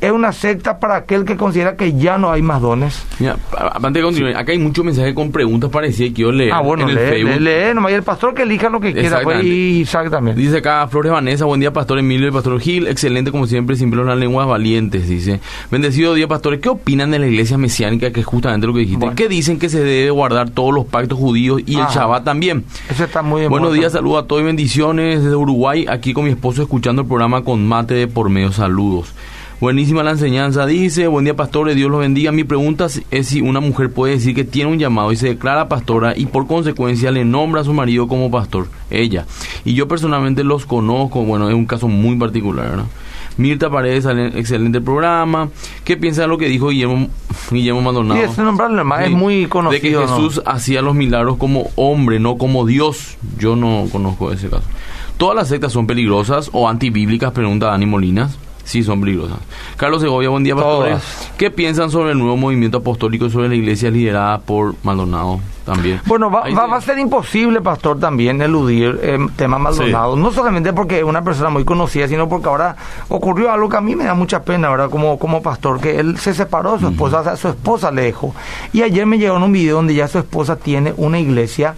[0.00, 3.04] es una secta para aquel que considera que ya no hay más dones?
[3.18, 3.36] Mira,
[3.74, 6.84] antes de continuar, acá hay muchos mensajes con preguntas parecidas que yo leo ah, bueno,
[6.84, 7.40] en el lee, Facebook.
[7.40, 9.20] lee, lee, nomás, y el pastor que elija lo que quiera.
[9.22, 10.40] Pues, y exactamente.
[10.40, 14.02] Dice acá Flores Vanessa, buen día Pastor Emilio y Pastor Gil, excelente como siempre, siempre
[14.04, 15.40] las lenguas valientes, dice.
[15.70, 18.98] Bendecido día pastores, ¿qué opinan de la iglesia mesiánica que es justamente lo que dijiste?
[18.98, 19.16] Bueno.
[19.16, 21.86] ¿Qué dicen que se debe guardar todos los pactos judíos y el.
[21.86, 22.64] Shabbat también?
[22.88, 23.50] Eso está muy bien.
[23.50, 27.08] Buenos días, saludos a todos y bendiciones desde Uruguay, aquí con mi esposo escuchando el
[27.08, 29.12] programa con mate de por medio, saludos.
[29.60, 32.32] Buenísima la enseñanza, dice, buen día pastores, Dios los bendiga.
[32.32, 35.68] Mi pregunta es si una mujer puede decir que tiene un llamado y se declara
[35.68, 39.26] pastora y por consecuencia le nombra a su marido como pastor, ella.
[39.66, 42.86] Y yo personalmente los conozco, bueno, es un caso muy particular, ¿no?
[43.36, 45.50] Mirta Paredes, excelente programa.
[45.84, 47.08] ¿Qué piensa de lo que dijo Guillermo,
[47.50, 48.32] Guillermo Maldonado?
[48.34, 49.82] Sí, nombrarlo, nomás, es muy conocido.
[49.82, 50.08] De que ¿no?
[50.08, 53.18] Jesús hacía los milagros como hombre, no como Dios.
[53.38, 54.64] Yo no conozco ese caso.
[55.18, 57.32] ¿Todas las sectas son peligrosas o antibíblicas?
[57.32, 58.38] Pregunta Dani Molinas.
[58.70, 59.38] Sí son peligrosas.
[59.76, 60.92] Carlos Segovia, buen día, pastores.
[61.00, 61.32] Todas.
[61.36, 66.00] ¿Qué piensan sobre el nuevo movimiento apostólico y sobre la iglesia liderada por Maldonado también?
[66.06, 70.14] Bueno, va, va- va a ser imposible, pastor, también eludir eh, temas Maldonado.
[70.16, 72.76] No solamente porque es una persona muy conocida, sino porque ahora
[73.08, 74.88] ocurrió algo que a mí me da mucha pena, ¿verdad?
[74.88, 78.02] Como, como pastor, que él se separó de su esposa, o sea, su esposa le
[78.02, 78.34] dejó.
[78.72, 81.74] Y ayer me llegó un video donde ya su esposa tiene una iglesia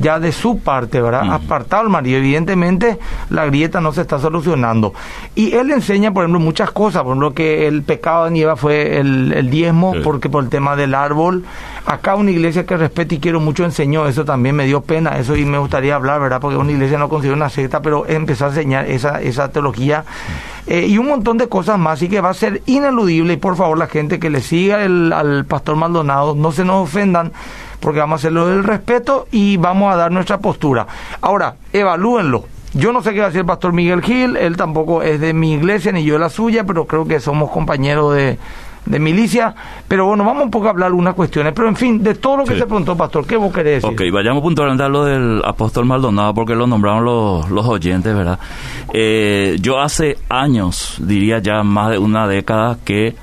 [0.00, 1.32] ya de su parte, ¿verdad?
[1.32, 2.18] Apartado al marido.
[2.18, 2.98] Evidentemente,
[3.30, 4.92] la grieta no se está solucionando.
[5.34, 7.02] Y él enseña, por ejemplo, muchas cosas.
[7.02, 10.00] Por ejemplo, que el pecado de Nieva fue el, el diezmo, Sí.
[10.04, 11.44] porque por el tema del árbol.
[11.86, 15.36] Acá una iglesia que respeto y quiero mucho enseñó eso también, me dio pena eso
[15.36, 16.40] y me gustaría hablar, ¿verdad?
[16.40, 20.04] Porque una iglesia no considera una secta, pero empezó a enseñar esa, esa teología
[20.66, 23.54] eh, y un montón de cosas más, así que va a ser ineludible y por
[23.56, 27.30] favor la gente que le siga el- al pastor Maldonado, no se nos ofendan
[27.80, 30.86] porque vamos a hacerlo del respeto y vamos a dar nuestra postura.
[31.20, 32.44] Ahora, evalúenlo.
[32.74, 35.32] Yo no sé qué va a decir el pastor Miguel Gil, él tampoco es de
[35.32, 38.38] mi iglesia ni yo de la suya, pero creo que somos compañeros de,
[38.84, 39.54] de milicia.
[39.88, 41.54] Pero bueno, vamos un poco a hablar algunas cuestiones.
[41.54, 42.58] Pero en fin, de todo lo que Sí.
[42.60, 43.96] se preguntó, pastor, ¿qué vos querés decir?
[43.98, 48.38] Ok, vayamos puntualmente a lo del apóstol Maldonado porque lo nombraron los, los oyentes, ¿verdad?
[48.92, 53.16] Eh, yo hace años, diría ya más de una década, que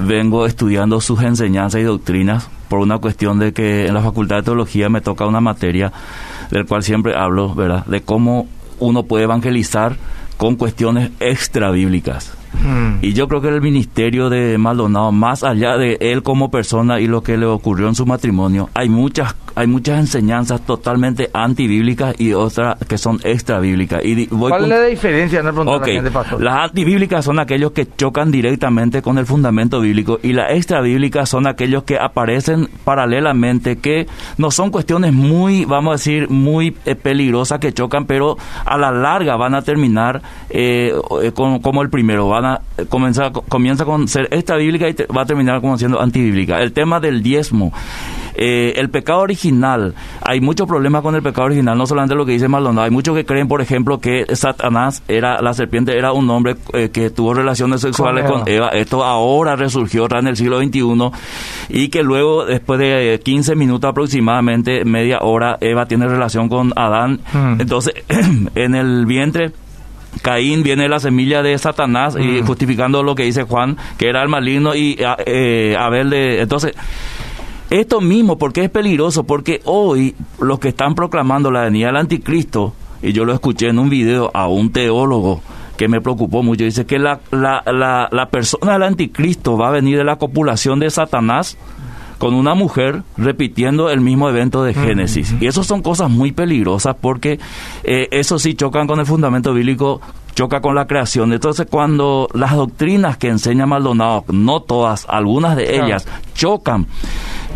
[0.00, 4.42] vengo estudiando sus enseñanzas y doctrinas por una cuestión de que en la Facultad de
[4.42, 5.92] Teología me toca una materia
[6.50, 7.84] del cual siempre hablo, ¿verdad?
[7.86, 9.96] De cómo uno puede evangelizar
[10.36, 11.70] con cuestiones extra
[12.52, 12.72] bíblicas.
[12.72, 12.98] Mm.
[13.04, 17.06] Y yo creo que el ministerio de Maldonado, más allá de él como persona y
[17.06, 22.32] lo que le ocurrió en su matrimonio, hay muchas hay muchas enseñanzas totalmente antibíblicas y
[22.32, 24.02] otras que son extra bíblicas.
[24.02, 25.42] Y voy ¿Cuál es la diferencia?
[25.42, 26.42] No preguntar Ok, a la gente, pastor.
[26.42, 31.46] las antibíblicas son aquellos que chocan directamente con el fundamento bíblico y las extrabíblicas son
[31.46, 34.06] aquellos que aparecen paralelamente, que
[34.38, 38.90] no son cuestiones muy, vamos a decir, muy eh, peligrosas que chocan, pero a la
[38.90, 43.84] larga van a terminar eh, eh, con- como el primero, van a eh, comenzar, comienza
[43.84, 46.60] con ser extrabíblica y te- va a terminar como siendo antibíblica.
[46.60, 47.72] El tema del diezmo.
[48.34, 52.32] Eh, el pecado original, hay muchos problemas con el pecado original, no solamente lo que
[52.32, 56.30] dice Maldonado, hay muchos que creen, por ejemplo, que Satanás era, la serpiente era un
[56.30, 58.68] hombre eh, que tuvo relaciones sexuales Con con Eva.
[58.70, 61.10] Esto ahora resurgió en el siglo XXI
[61.68, 66.72] y que luego, después de eh, 15 minutos aproximadamente, media hora, Eva tiene relación con
[66.74, 67.20] Adán.
[67.34, 67.60] Mm.
[67.60, 67.94] Entonces,
[68.54, 69.52] en el vientre
[70.20, 72.46] Caín viene la semilla de Satanás y Mm.
[72.46, 76.40] justificando lo que dice Juan, que era el maligno y a- eh, Abel de...
[76.42, 76.74] Entonces,
[77.70, 79.24] esto mismo, porque es peligroso?
[79.24, 83.78] Porque hoy los que están proclamando la venida del anticristo, y yo lo escuché en
[83.78, 85.40] un video a un teólogo
[85.78, 89.70] que me preocupó mucho, dice que la, la, la, la persona del anticristo va a
[89.72, 91.56] venir de la copulación de Satanás
[92.22, 95.34] con una mujer repitiendo el mismo evento de Génesis.
[95.40, 97.40] Y eso son cosas muy peligrosas porque
[97.82, 100.00] eh, eso sí chocan con el fundamento bíblico,
[100.36, 101.32] choca con la creación.
[101.32, 105.84] Entonces cuando las doctrinas que enseña Maldonado, no todas, algunas de Claro.
[105.84, 106.86] ellas, chocan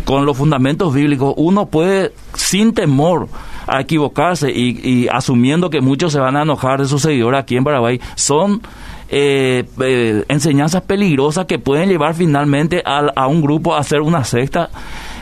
[0.03, 3.29] con los fundamentos bíblicos, uno puede sin temor
[3.67, 7.55] a equivocarse y, y asumiendo que muchos se van a enojar de sus seguidores aquí
[7.55, 8.61] en Paraguay, son
[9.09, 14.23] eh, eh, enseñanzas peligrosas que pueden llevar finalmente al- a, un grupo a hacer una
[14.23, 14.69] secta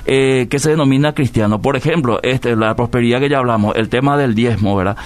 [0.06, 1.62] eh, que se denomina cristiano.
[1.62, 4.98] Por ejemplo, este, la prosperidad que ya hablamos, el tema del diezmo, ¿verdad?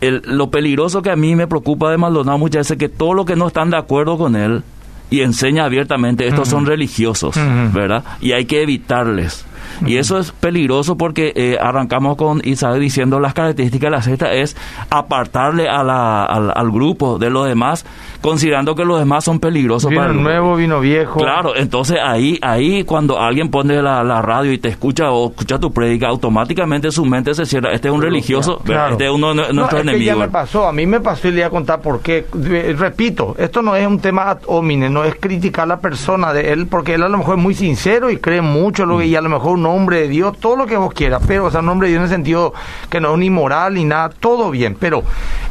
[0.00, 3.16] El- lo peligroso que a mí me preocupa de Maldonado muchas veces es que todos
[3.16, 4.62] los que no están de acuerdo con él
[5.10, 7.36] y enseña abiertamente, estos son religiosos.
[7.72, 8.04] ¿verdad?
[8.20, 9.44] Y hay que evitarles.
[9.86, 14.32] Y eso es peligroso porque eh, arrancamos con Isaac diciendo las características de la secta
[14.32, 14.56] es
[14.90, 17.84] apartarle a la- al, al grupo de los demás,
[18.20, 21.18] considerando que los demás son peligrosos Vino para el nuevo, vino viejo.
[21.20, 25.58] Claro, entonces ahí, ahí cuando alguien pone la, la radio y te escucha o escucha
[25.58, 27.72] tu prédica, automáticamente su mente se cierra.
[27.72, 28.92] Este es un religioso, Claro.
[28.92, 30.16] este es uno de No, nuestros es que enemigos.
[30.18, 32.26] ya me pasó, a mí me pasó y le voy a contar por qué.
[32.50, 36.32] Eh, Repito, esto no es un tema ad hominem, no es criticar a la persona
[36.32, 39.06] de él, porque él a lo mejor es muy sincero y cree mucho lo que,
[39.06, 41.50] y a lo mejor un hombre de Dios, todo lo que vos quieras, pero, o
[41.50, 42.52] sea, un hombre de Dios en el sentido
[42.90, 45.02] que no es ni moral ni nada, todo bien, pero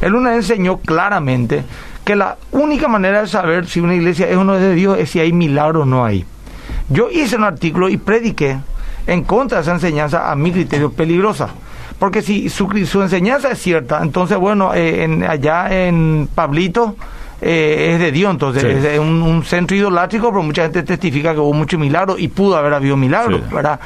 [0.01, 1.63] él una vez enseñó claramente
[2.07, 4.97] que la única manera de saber si una iglesia es o no es de Dios
[4.97, 6.23] es si hay milagros o no hay.
[6.87, 8.57] Yo hice un artículo y prediqué
[9.07, 11.49] en contra de esa enseñanza a mi criterio peligrosa.
[11.99, 16.95] Porque si su, su enseñanza es cierta, entonces, bueno, eh, en, allá en Pablito
[17.41, 18.87] eh, es de Dios, entonces Sí.
[18.87, 22.55] es un, un centro idolátrico, pero mucha gente testifica que hubo muchos milagros y pudo
[22.55, 23.53] haber habido milagros, Sí.
[23.53, 23.81] ¿verdad?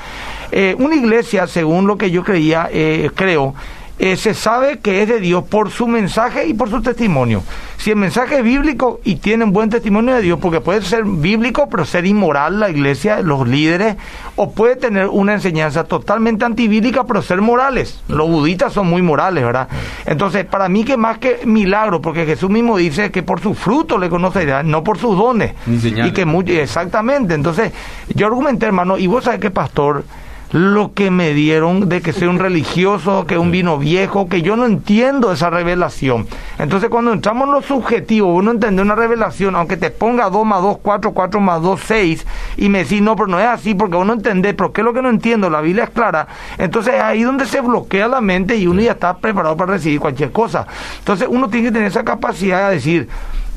[0.51, 3.55] Eh, una iglesia, según lo que yo creía, eh, creo,
[4.03, 7.43] eh, se sabe que es de Dios por su mensaje y por su testimonio.
[7.77, 11.69] Si el mensaje es bíblico y tienen buen testimonio de Dios, porque puede ser bíblico
[11.69, 13.97] pero ser inmoral la iglesia, los líderes,
[14.37, 18.01] o puede tener una enseñanza totalmente antibíblica pero ser morales.
[18.07, 19.67] Los budistas son muy morales, ¿verdad?
[20.07, 23.99] Entonces, para mí que más que milagro, porque Jesús mismo dice que por su fruto
[23.99, 25.53] le conocerá, no por sus dones.
[25.67, 27.35] Y que muy, exactamente.
[27.35, 27.71] Entonces,
[28.15, 30.05] yo argumenté, hermano, y vos sabés que pastor,
[30.51, 34.57] lo que me dieron de que soy un religioso, que un vino viejo, que yo
[34.57, 36.27] no entiendo esa revelación.
[36.59, 40.61] Entonces cuando entramos en lo subjetivo, uno entiende una revelación, aunque te ponga 2 más
[40.61, 43.95] 2, 4, 4 más 2, 6, y me decís, no, pero no es así, porque
[43.95, 45.49] uno entiende, pero ¿qué es lo que no entiendo?
[45.49, 46.27] La Biblia es clara.
[46.57, 49.99] Entonces es ahí donde se bloquea la mente y uno ya está preparado para recibir
[49.99, 50.67] cualquier cosa.
[50.99, 53.07] Entonces uno tiene que tener esa capacidad de decir,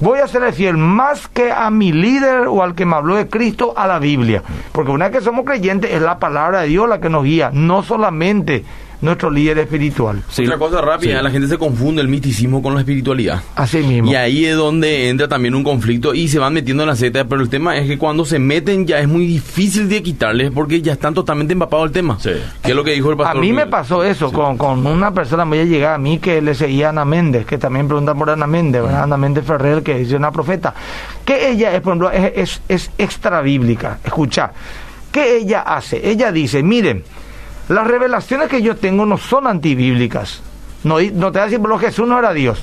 [0.00, 3.28] voy a ser fiel más que a mi líder o al que me habló de
[3.28, 4.42] Cristo, a la Biblia.
[4.72, 7.50] Porque una vez que somos creyentes es la palabra de Dios la que nos guía,
[7.52, 8.64] no solamente
[9.04, 10.22] nuestro líder espiritual.
[10.30, 13.42] Otra cosa rápida, la gente se confunde el misticismo con la espiritualidad.
[13.54, 14.10] Así mismo.
[14.10, 17.24] Y ahí es donde entra también un conflicto y se van metiendo en la seta,
[17.24, 20.80] pero el tema es que cuando se meten ya es muy difícil de quitarles porque
[20.82, 22.18] ya están totalmente empapados el tema.
[22.18, 22.32] Sí.
[22.62, 23.36] ¿Qué es lo que dijo el pastor?
[23.36, 26.54] A mí me pasó eso con, con, una persona muy llegada a mí que le
[26.54, 29.04] seguía a Ana Méndez, que también pregunta por Ana Méndez, ¿verdad?
[29.04, 30.74] Ana Méndez Ferrer, que es una profeta.
[31.24, 33.98] Que ella es, por ejemplo, es, es, es extra bíblica.
[34.04, 34.52] Escucha,
[35.12, 36.08] ¿qué ella hace?
[36.08, 37.04] Ella dice, miren,
[37.68, 40.42] las revelaciones que yo tengo no son antibíblicas.
[40.82, 42.62] No, no te voy a decir, pero Jesús no era Dios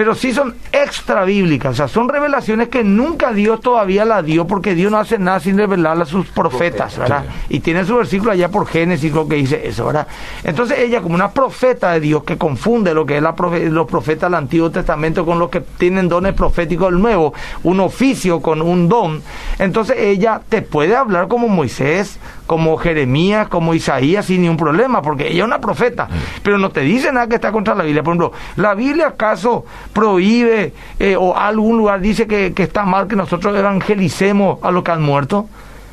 [0.00, 4.46] pero sí son extra bíblicas, o sea, son revelaciones que nunca Dios todavía la dio,
[4.46, 7.26] porque Dios no hace nada sin revelarla a sus profetas, ¿verdad?
[7.50, 10.06] Y tiene su versículo allá por Génesis, lo que dice eso, ¿verdad?
[10.42, 13.34] Entonces ella, como una profeta de Dios que confunde lo que es la
[13.68, 18.40] los profetas del Antiguo Testamento con los que tienen dones proféticos del Nuevo, un oficio
[18.40, 19.22] con un don,
[19.58, 22.18] entonces ella te puede hablar como Moisés,
[22.50, 26.08] como Jeremías, como Isaías, sin ningún problema, porque ella es una profeta,
[26.42, 28.02] pero no te dice nada que está contra la Biblia.
[28.02, 33.06] Por ejemplo, ¿la Biblia acaso prohíbe eh, o algún lugar dice que, que está mal
[33.06, 35.46] que nosotros evangelicemos a los que han muerto?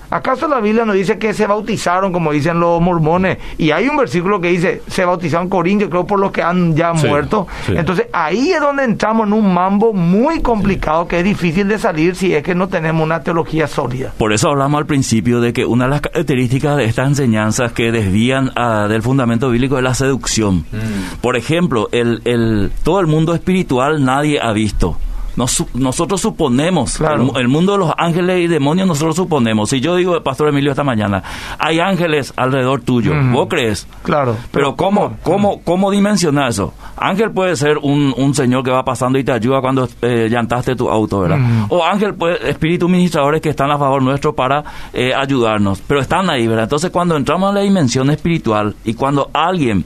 [0.09, 3.37] ¿Acaso la Biblia nos dice que se bautizaron, como dicen los mormones?
[3.57, 6.93] Y hay un versículo que dice, se bautizaron Corintios, creo, por los que han ya
[6.93, 7.47] muerto.
[7.67, 12.15] Entonces, ahí es donde entramos en un mambo muy complicado que es difícil de salir
[12.15, 14.13] si es que no tenemos una teología sólida.
[14.17, 17.91] Por eso hablamos al principio de que una de las características de estas enseñanzas que
[17.91, 20.65] desvían ah, del fundamento bíblico es la seducción.
[20.71, 21.19] Mm.
[21.21, 24.97] Por ejemplo, el, el, todo el mundo espiritual nadie ha visto
[25.37, 26.99] nosotros suponemos,
[27.35, 29.69] el, mundo de los ángeles y demonios, nosotros suponemos.
[29.69, 31.21] Si yo digo, Pastor Emilio, esta mañana,
[31.59, 33.87] hay ángeles alrededor tuyo, ¿vos crees?
[34.03, 34.35] Claro.
[34.51, 36.73] Pero, ¿cómo, cómo, cómo dimensionar eso?
[36.97, 40.75] Ángel puede ser un, un señor que va pasando y te ayuda cuando eh, llantaste
[40.75, 41.39] tu auto, ¿verdad?
[41.69, 46.29] O ángel puede, espíritus ministradores que están a favor nuestro para eh, ayudarnos, pero están
[46.29, 46.63] ahí, ¿verdad?
[46.63, 49.85] Entonces, cuando entramos en la dimensión espiritual y cuando alguien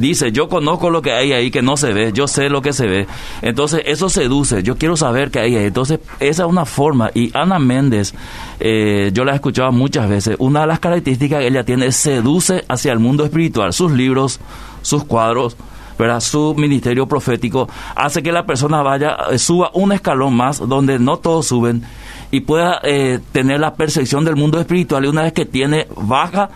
[0.00, 2.72] dice, yo conozco lo que hay ahí que no se ve, yo sé lo que
[2.72, 3.06] se ve.
[3.42, 5.66] Entonces eso seduce, yo quiero saber qué hay ahí.
[5.66, 7.10] Entonces esa es una forma.
[7.14, 8.14] Y Ana Méndez,
[8.58, 11.96] eh, yo la he escuchado muchas veces, una de las características que ella tiene es
[11.96, 13.72] seduce hacia el mundo espiritual.
[13.72, 14.40] Sus libros,
[14.82, 15.56] sus cuadros,
[15.98, 16.20] ¿verdad?
[16.20, 21.18] su ministerio profético hace que la persona vaya, eh, suba un escalón más donde no
[21.18, 21.82] todos suben
[22.30, 26.48] y pueda eh, tener la percepción del mundo espiritual y una vez que tiene baja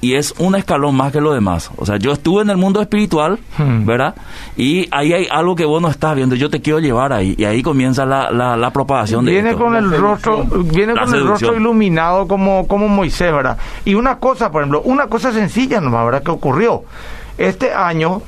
[0.00, 1.70] y es un escalón más que lo demás.
[1.76, 3.84] O sea, yo estuve en el mundo espiritual, hmm.
[3.84, 4.14] ¿verdad?
[4.56, 7.34] Y ahí hay algo que vos no estás viendo, yo te quiero llevar ahí.
[7.36, 11.56] Y ahí comienza la, la, propagación de Viene con el rostro, viene con el rostro
[11.56, 13.58] iluminado como, como Moisés, ¿verdad?
[13.84, 16.22] Y una cosa, por ejemplo, una cosa sencilla nomás, ¿verdad?
[16.22, 16.84] Que ocurrió.
[17.36, 18.22] Este año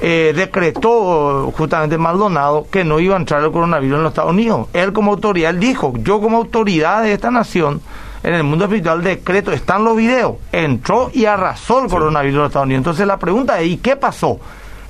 [0.00, 4.68] eh, decretó justamente Maldonado que no iba a entrar el coronavirus en los Estados Unidos.
[4.72, 7.82] Él como autoridad, él dijo, yo como autoridad de esta nación,
[8.22, 12.66] en el mundo espiritual decreto, están los videos, entró y arrasó el coronavirus en Estados
[12.66, 12.80] Unidos.
[12.80, 14.38] Entonces la pregunta es, ¿y qué pasó?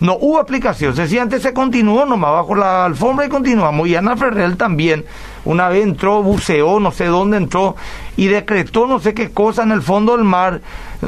[0.01, 3.87] No hubo explicación, sencillamente se continuó nomás bajo la alfombra y continuamos.
[3.87, 5.05] Y Ana Ferrer también,
[5.45, 7.77] una vez entró, buceó, no sé dónde entró,
[8.17, 10.61] y decretó no sé qué cosa en el fondo del mar,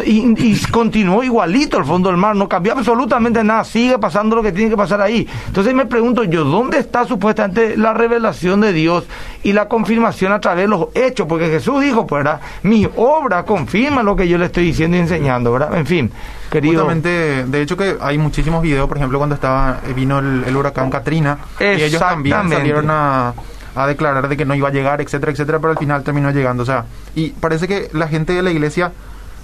[0.05, 4.53] y, continuó igualito el fondo del mar, no cambió absolutamente nada, sigue pasando lo que
[4.53, 5.29] tiene que pasar ahí.
[5.47, 9.05] Entonces me pregunto yo, ¿dónde está supuestamente la revelación de Dios
[9.42, 11.27] y la confirmación a través de los hechos?
[11.27, 12.40] Porque Jesús dijo, pues, ¿verdad?
[12.62, 15.77] Mi obra confirma lo que yo le estoy diciendo y enseñando, ¿verdad?
[15.77, 16.11] En fin.
[16.51, 20.90] Justamente, de hecho que hay muchísimos videos, por ejemplo, cuando estaba eh, vino el, huracán
[20.90, 23.33] Katrina, y ellos también salieron a,
[23.75, 26.63] a declarar de que no iba a llegar, etcétera, etcétera, pero al final terminó llegando.
[26.63, 28.93] O sea, y parece que la gente de la iglesia,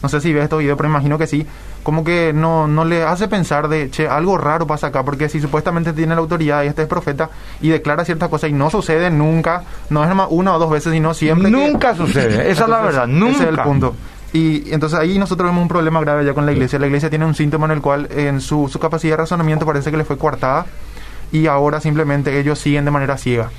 [0.02, 1.46] no sé si ve estos videos, pero imagino que sí,
[1.82, 5.40] como que no, no le hace pensar de, che, algo raro pasa acá, porque si
[5.40, 9.10] supuestamente tiene la autoridad y este es profeta y declara ciertas cosas y no sucede
[9.10, 11.50] nunca, no es más una o dos veces, sino siempre.
[11.50, 13.34] Nunca sucede, esa es la verdad, nunca.
[13.34, 13.94] Ese es el punto.
[14.32, 16.78] Y entonces ahí nosotros vemos un problema grave ya con la iglesia.
[16.78, 19.90] La iglesia tiene un síntoma en el cual en su, su capacidad de razonamiento parece
[19.90, 20.66] que le fue coartada
[21.32, 23.50] y ahora simplemente ellos siguen de manera ciega.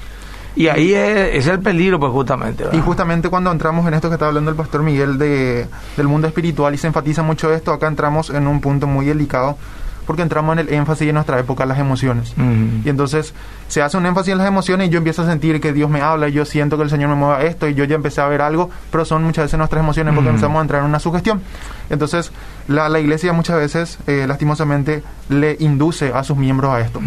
[0.55, 2.63] Y ahí es, es el peligro, pues justamente.
[2.63, 2.77] ¿verdad?
[2.77, 6.27] Y justamente cuando entramos en esto que estaba hablando el pastor Miguel de, del mundo
[6.27, 9.57] espiritual y se enfatiza mucho esto, acá entramos en un punto muy delicado
[10.09, 12.33] porque entramos en el énfasis en nuestra época, las emociones.
[12.83, 13.35] Y entonces
[13.67, 16.01] se hace un énfasis en las emociones y yo empiezo a sentir que Dios me
[16.01, 18.19] habla y yo siento que el Señor me mueve a esto y yo ya empecé
[18.19, 20.99] a ver algo, pero son muchas veces nuestras emociones porque empezamos a entrar en una
[20.99, 21.43] sugestión.
[21.91, 22.31] Entonces
[22.69, 26.99] la, la iglesia muchas veces, eh, lastimosamente, le induce a sus miembros a esto.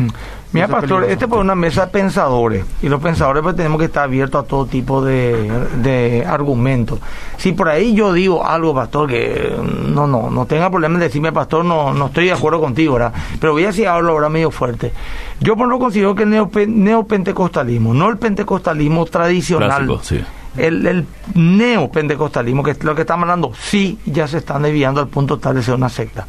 [0.53, 3.79] Mira, Eso es pastor, este es una mesa de pensadores y los pensadores pues tenemos
[3.79, 5.51] que estar abiertos a todo tipo de,
[5.83, 7.01] de argumentos.
[7.39, 11.01] Si por ahí yo digo algo, pastor, que mm, no, no, no tenga problema en
[11.01, 13.15] decirme, pastor, no, no estoy de acuerdo contigo, ¿verdad?
[13.41, 14.93] Pero voy a decir algo ahora medio fuerte.
[15.41, 20.21] Yo por lo considero que el neope- neopentecostalismo, no el pentecostalismo tradicional, Clásico, sí.
[20.57, 25.09] El, el neopentecostalismo, que es lo que estamos hablando, sí ya se están desviando al
[25.09, 26.27] punto tal de ser una secta.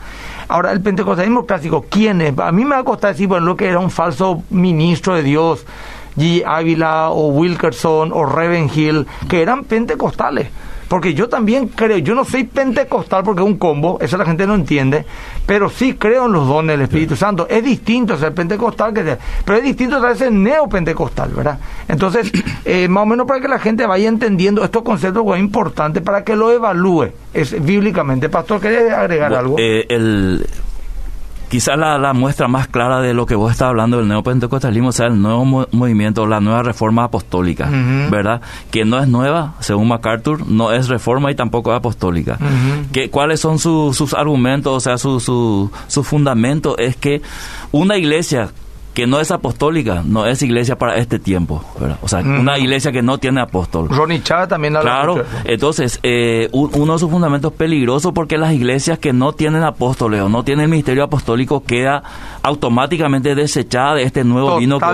[0.48, 2.38] Ahora, el pentecostalismo clásico, ¿quién es?
[2.38, 5.24] A mí me va a costar decir, bueno, lo que era un falso ministro de
[5.24, 5.66] Dios,
[6.18, 6.44] G.
[6.46, 8.28] Ávila o Wilkerson o
[8.74, 10.50] Hill, que eran pentecostales.
[10.88, 14.46] Porque yo también creo, yo no soy pentecostal porque es un combo, eso la gente
[14.48, 15.06] no entiende,
[15.46, 17.48] pero sí creo en los dones del Espíritu Santo.
[17.50, 21.60] Es distinto ser pentecostal que ser, pero es distinto ser neopentecostal, ¿verdad?
[21.88, 22.32] Entonces,
[22.66, 26.24] eh, más o menos para que la gente vaya entendiendo estos conceptos es importante para
[26.24, 28.30] que lo evalúe es, bíblicamente.
[28.30, 29.56] Pastor, ¿querés agregar algo?
[29.58, 30.46] eh, el,
[31.54, 35.06] quizás la, la muestra más clara de lo que vos estás hablando del neopentecostalismo sea
[35.06, 37.70] el nuevo mo- movimiento, la nueva reforma apostólica.
[38.10, 38.42] ¿verdad?
[38.72, 42.40] Que no es nueva, según MacArthur, no es reforma y tampoco es apostólica.
[42.92, 44.74] Que, ¿Cuáles son su- sus argumentos?
[44.76, 47.22] O sea, su, su, su fundamento es que
[47.72, 48.50] una iglesia
[48.94, 51.98] que no es apostólica no es iglesia para este tiempo, ¿verdad?
[52.02, 53.88] O sea, una iglesia que no tiene apóstol.
[53.90, 58.38] Ronnie Chávez también habla Claro, mucho entonces eh, un- uno de sus fundamentos peligrosos porque
[58.38, 62.04] las iglesias que no tienen apóstoles o no tienen ministerio apostólico queda
[62.54, 64.86] automáticamente desechada de este nuevo vino que.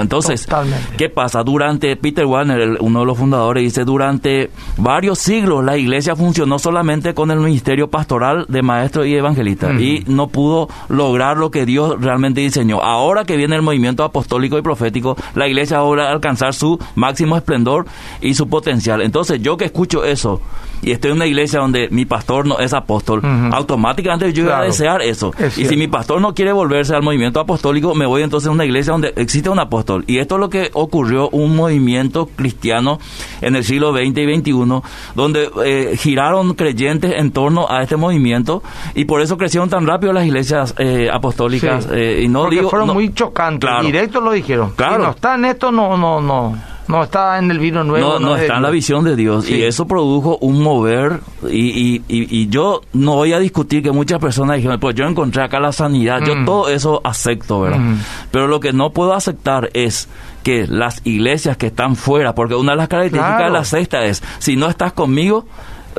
[0.00, 0.96] Entonces, totalmente.
[0.96, 1.42] ¿qué pasa?
[1.42, 6.58] Durante Peter Warner, el- uno de los fundadores, dice, durante varios siglos la iglesia funcionó
[6.58, 9.78] solamente con el ministerio pastoral de maestro y evangelista Ujú.
[9.80, 12.82] y no pudo lograr lo que Dios realmente diseñó.
[12.82, 17.86] Ahora que viene el movimiento apostólico y profético, la iglesia ahora alcanzar su máximo esplendor
[18.20, 19.02] y su potencial.
[19.02, 20.40] Entonces, yo que escucho eso
[20.82, 23.54] y estoy en una iglesia donde mi pastor no es apóstol, Ujú.
[23.54, 24.66] automáticamente yo voy a Claro.
[24.70, 25.32] desear eso.
[25.38, 28.52] Es Y si mi pastor no quiere volverse al movimiento apostólico, me voy entonces a
[28.52, 30.04] una iglesia donde existe un apóstol.
[30.06, 32.98] Y esto es lo que ocurrió, un movimiento cristiano
[33.40, 34.82] en el siglo XX y XXI,
[35.14, 38.62] donde eh, giraron creyentes en torno a este movimiento
[38.94, 41.84] y por eso crecieron tan rápido las iglesias eh, apostólicas.
[41.84, 41.90] Sí.
[41.94, 43.84] eh, y no Porque digo, fueron no- muy chocantes, Claro.
[43.84, 44.72] directo lo dijeron.
[44.76, 44.96] Claro.
[44.96, 46.56] Si no está en esto, no, no, no,
[46.88, 48.08] no está en el vino nuevo.
[48.08, 49.56] no, no es está en la visión de Dios Sí.
[49.56, 51.20] y eso produjo un mover
[51.50, 55.04] y, y, y, y yo no voy a discutir que muchas personas dijeron pues yo
[55.04, 56.44] encontré acá la sanidad yo Mm.
[56.44, 57.98] todo eso acepto verdad Mm.
[58.30, 60.08] pero lo que no puedo aceptar es
[60.44, 63.52] que las iglesias que están fuera porque una de las características Claro.
[63.52, 65.44] de la sexta es si no estás conmigo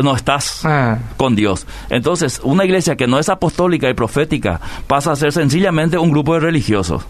[0.01, 0.97] no estás Ah.
[1.17, 1.65] con Dios.
[1.89, 6.33] Entonces, una iglesia que no es apostólica y profética pasa a ser sencillamente un grupo
[6.35, 7.03] de religiosos.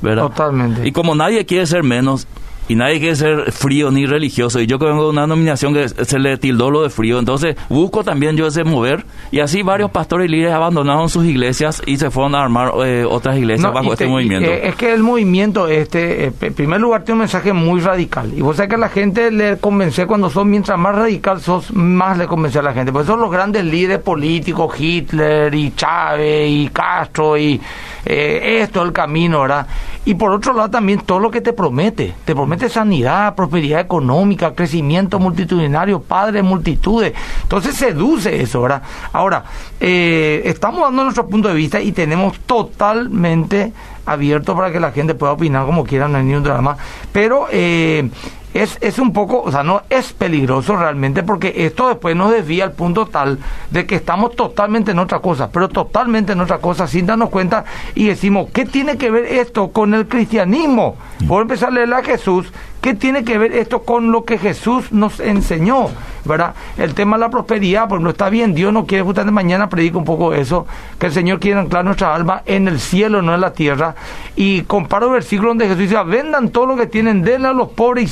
[0.00, 0.22] ¿verdad?
[0.24, 0.86] Totalmente.
[0.86, 2.26] Y como nadie quiere ser menos
[2.72, 5.88] y nadie quiere ser frío ni religioso, y yo que vengo de una nominación que
[5.88, 9.90] se le tildó lo de frío, entonces busco también yo ese mover, y así varios
[9.90, 13.72] pastores y líderes abandonaron sus iglesias y se fueron a armar eh, otras iglesias No,
[13.72, 14.50] bajo este te- movimiento.
[14.50, 18.32] es que el movimiento este, eh, en primer lugar, tiene un mensaje muy radical.
[18.36, 21.72] Y vos sabés que a la gente le convence cuando son, mientras más radical sos,
[21.72, 22.92] más le convence a la gente.
[22.92, 27.60] Por eso los grandes líderes políticos, Hitler y Chávez y Castro y
[28.04, 29.66] eh, esto, el camino, ¿verdad?
[30.04, 32.14] Y por otro lado también todo lo que te promete.
[32.24, 37.12] Te promete sanidad, prosperidad económica, crecimiento multitudinario, padre de multitudes.
[37.42, 38.82] Entonces seduce eso, ¿verdad?
[39.12, 39.44] Ahora,
[39.80, 43.72] eh, estamos dando nuestro punto de vista y tenemos totalmente
[44.04, 46.76] abierto para que la gente pueda opinar como quiera, no hay ni un drama.
[47.12, 48.08] Pero eh,
[48.54, 52.64] es, es un poco, o sea, no es peligroso realmente porque esto después nos desvía
[52.64, 53.38] al punto tal
[53.70, 57.64] de que estamos totalmente en otra cosa, pero totalmente en otra cosa sin darnos cuenta
[57.94, 60.96] y decimos, ¿qué tiene que ver esto con el cristianismo?
[61.26, 64.92] Por empezar a leerle a Jesús, ¿qué tiene que ver esto con lo que Jesús
[64.92, 65.88] nos enseñó?
[66.24, 66.54] ¿Verdad?
[66.76, 69.98] El tema de la prosperidad, porque no está bien, Dios no quiere, justamente mañana predica
[69.98, 70.66] un poco eso,
[70.98, 73.94] que el Señor quiere anclar nuestra alma en el cielo, no en la tierra.
[74.36, 77.70] Y comparo el versículo donde Jesús dice, vendan todo lo que tienen, denle a los
[77.70, 78.08] pobres y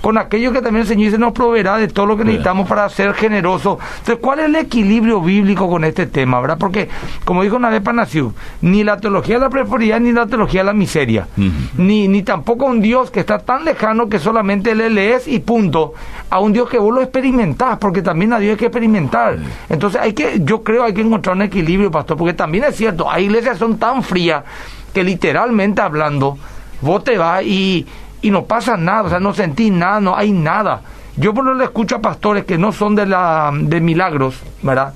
[0.00, 2.88] con aquello que también el Señor dice, nos proveerá de todo lo que necesitamos para
[2.88, 3.78] ser generosos.
[3.98, 6.58] Entonces, ¿cuál es el equilibrio bíblico con este tema, verdad?
[6.58, 6.88] Porque,
[7.24, 10.66] como dijo una vez Panaciú, ni la teología de la prosperidad ni la teología de
[10.66, 11.28] la miseria,
[11.76, 15.94] ni, ni tampoco un Dios que está tan lejano que solamente le lees y punto,
[16.30, 19.38] a un Dios que vos lo experimentás, porque también a Dios hay que experimentar.
[19.68, 23.10] Entonces hay que, yo creo hay que encontrar un equilibrio, pastor, porque también es cierto,
[23.10, 24.44] hay iglesias que son tan frías
[24.92, 26.38] que literalmente hablando,
[26.80, 27.86] vos te vas y,
[28.22, 30.80] y no pasa nada, o sea, no sentís nada, no hay nada.
[31.16, 34.94] Yo por lo le escucho a pastores que no son de la de milagros, ¿verdad?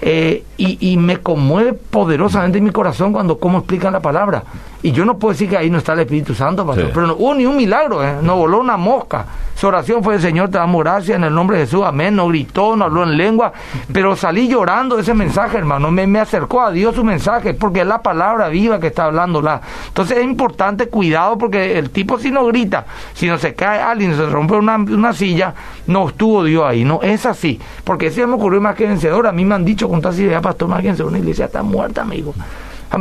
[0.00, 4.44] Eh, y, y, me conmueve poderosamente mi corazón cuando cómo explican la palabra.
[4.80, 7.14] Y yo no puedo decir que ahí no está el Espíritu Santo, pastor, pero no
[7.14, 8.18] hubo ni un milagro, ¿eh?
[8.22, 9.26] no voló una mosca.
[9.56, 12.76] Su oración fue, Señor, te damos gracias en el nombre de Jesús, amén, no gritó,
[12.76, 13.52] no habló en lengua,
[13.92, 17.86] pero salí llorando ese mensaje, hermano, me, me acercó a Dios su mensaje, porque es
[17.88, 19.42] la palabra viva que está hablando.
[19.42, 19.60] La...
[19.88, 24.14] Entonces es importante cuidado, porque el tipo si no grita, si no se cae alguien,
[24.14, 25.54] se rompe una, una silla,
[25.88, 29.32] no estuvo Dios ahí, no es así, porque si me ocurrió más que vencedor, a
[29.32, 32.34] mí me han dicho con toda idea, pastor, que una iglesia está muerta, amigo.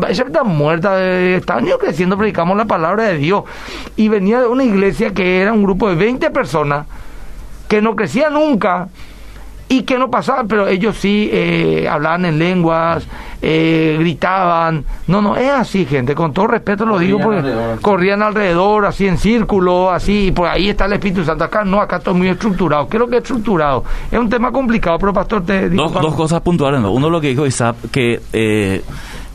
[0.09, 3.43] Ella está muerta, estaban yo creciendo, predicamos la palabra de Dios.
[3.95, 6.85] Y venía de una iglesia que era un grupo de 20 personas
[7.67, 8.89] que no crecía nunca
[9.69, 13.07] y que no pasaban, pero ellos sí eh, hablaban en lenguas,
[13.41, 14.83] eh, gritaban.
[15.07, 17.43] No, no, es así, gente, con todo respeto lo digo, porque
[17.81, 21.43] corrían alrededor, así en círculo, así, y por ahí está el Espíritu Santo.
[21.43, 22.87] Acá no, acá todo muy estructurado.
[22.87, 23.83] ¿Qué es lo que es estructurado?
[24.11, 25.83] Es un tema complicado, pero pastor, te digo.
[25.89, 26.91] Dos, dos cosas puntuales, ¿no?
[26.91, 28.21] Uno lo que dijo Isaac, que.
[28.33, 28.83] Eh,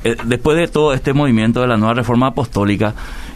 [0.04, 2.94] eh, después de todo este movimiento de la nueva reforma apostólica,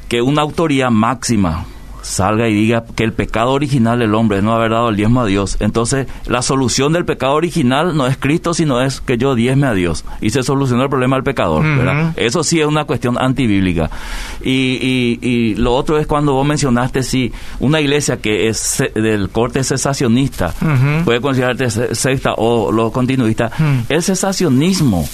[0.08, 1.64] que una autoridad máxima
[2.06, 5.22] salga y diga que el pecado original del hombre es no haber dado el diezmo
[5.22, 5.56] a Dios.
[5.60, 9.74] Entonces, la solución del pecado original no es Cristo, sino es que yo diezme a
[9.74, 10.04] Dios.
[10.20, 11.64] Y se solucionó el problema del pecador.
[12.16, 13.90] Eso sí es una cuestión antibíblica.
[14.42, 19.64] Y, y, lo otro es cuando vos mencionaste si una iglesia que es del corte
[19.64, 20.54] cesacionista
[21.04, 23.50] puede considerarse secta o lo continuista.
[23.88, 25.08] El cesacionismo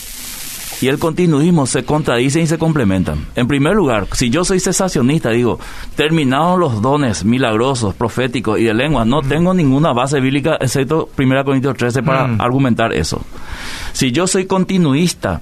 [0.83, 3.27] y el continuismo se contradicen y se complementan.
[3.37, 5.61] En primer lugar, si yo soy cesacionista, digo,
[5.95, 11.45] terminados los dones milagrosos, proféticos y de lengua, no tengo ninguna base bíblica, excepto 1
[11.45, 12.41] Corintios 13, para mm.
[12.41, 13.23] argumentar eso.
[13.93, 15.41] Si yo soy continuista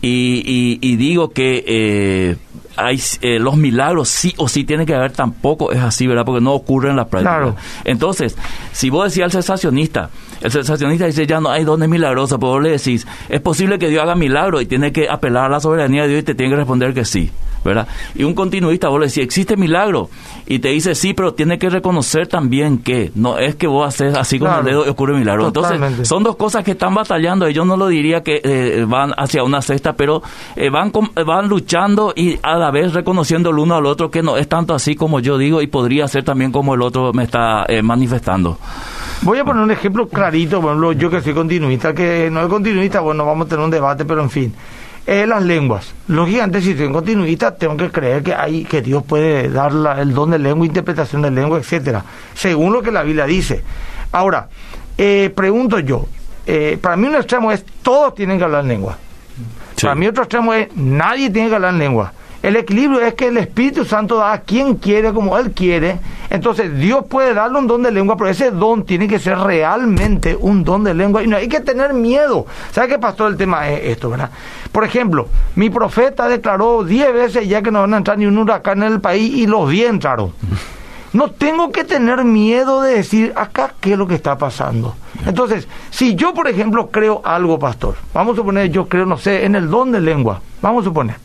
[0.00, 1.64] y, y, digo que...
[1.66, 2.36] Eh,
[2.76, 6.24] hay eh, los milagros sí o sí tiene que haber, tampoco es así, ¿verdad?
[6.24, 7.54] Porque no ocurre en la práctica.
[7.84, 8.38] Entonces,
[8.72, 10.08] si vos decías al cesacionista,
[10.40, 13.88] el sensacionista dice, ya no hay dones milagrosos, pero vos le decís, es posible que
[13.88, 16.52] Dios haga milagro y tiene que apelar a la soberanía de Dios y te tiene
[16.52, 17.30] que responder que sí.
[17.64, 17.86] ¿verdad?
[18.14, 20.08] Y un continuista, vos le decís, existe milagro,
[20.50, 24.16] y te dice sí, pero tiene que reconocer también que no es que vos haces
[24.16, 25.46] así con el dedo y ocurre milagro.
[25.46, 29.44] Entonces, son dos cosas que están batallando, yo no lo diría que eh, van hacia
[29.44, 30.24] una cesta, pero
[30.56, 30.90] eh, van,
[31.24, 34.74] van luchando y a la vez reconociendo el uno al otro que no es tanto
[34.74, 38.58] así como yo digo y podría ser también como el otro me está eh, manifestando.
[39.22, 42.48] Voy a poner un ejemplo clarito, por ejemplo, yo que soy continuista, que no es
[42.48, 44.52] continuista, bueno, vamos a tener un debate, pero en fin.
[45.06, 45.92] Eh, las lenguas.
[46.08, 50.30] Lógicamente, si soy continuista, tengo que creer que hay que Dios puede dar el don
[50.30, 53.62] de lengua, interpretación de lengua, etcétera, según lo que la Biblia dice.
[54.12, 54.48] Ahora,
[54.96, 56.06] eh, pregunto yo,
[56.46, 58.98] eh, para mí un extremo es todos tienen que hablar lengua.
[59.80, 62.12] Para mí otro extremo es nadie tiene que hablar lengua.
[62.42, 65.98] El equilibrio es que el Espíritu Santo da a quien quiere, como Él quiere.
[66.30, 70.36] Entonces Dios puede darle un don de lengua, pero ese don tiene que ser realmente
[70.40, 71.22] un don de lengua.
[71.22, 72.46] Y no hay que tener miedo.
[72.72, 73.32] ¿Sabe qué, pastor?
[73.32, 74.30] El tema es esto, ¿verdad?
[74.72, 78.38] Por ejemplo, mi profeta declaró diez veces ya que no van a entrar ni un
[78.38, 80.32] huracán en el país y los diez entraron.
[81.12, 84.94] No tengo que tener miedo de decir acá qué es lo que está pasando.
[85.26, 89.44] Entonces, si yo, por ejemplo, creo algo, pastor, vamos a suponer, yo creo, no sé,
[89.44, 91.16] en el don de lengua, vamos a suponer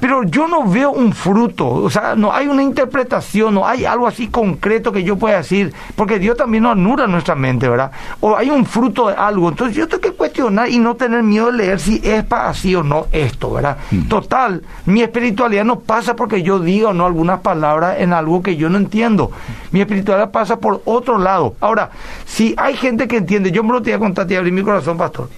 [0.00, 4.06] pero yo no veo un fruto, o sea, no hay una interpretación, no hay algo
[4.06, 7.90] así concreto que yo pueda decir, porque Dios también no anula nuestra mente, ¿verdad?
[8.20, 11.46] O hay un fruto de algo, entonces yo tengo que cuestionar y no tener miedo
[11.46, 13.78] de leer si es para así o no esto, ¿verdad?
[13.90, 14.08] Mm.
[14.08, 18.56] Total, mi espiritualidad no pasa porque yo diga o no algunas palabras en algo que
[18.56, 19.32] yo no entiendo,
[19.72, 21.54] mi espiritualidad pasa por otro lado.
[21.60, 21.90] Ahora,
[22.24, 24.62] si hay gente que entiende, yo me lo te voy a contar, te abrir mi
[24.62, 25.28] corazón, pastor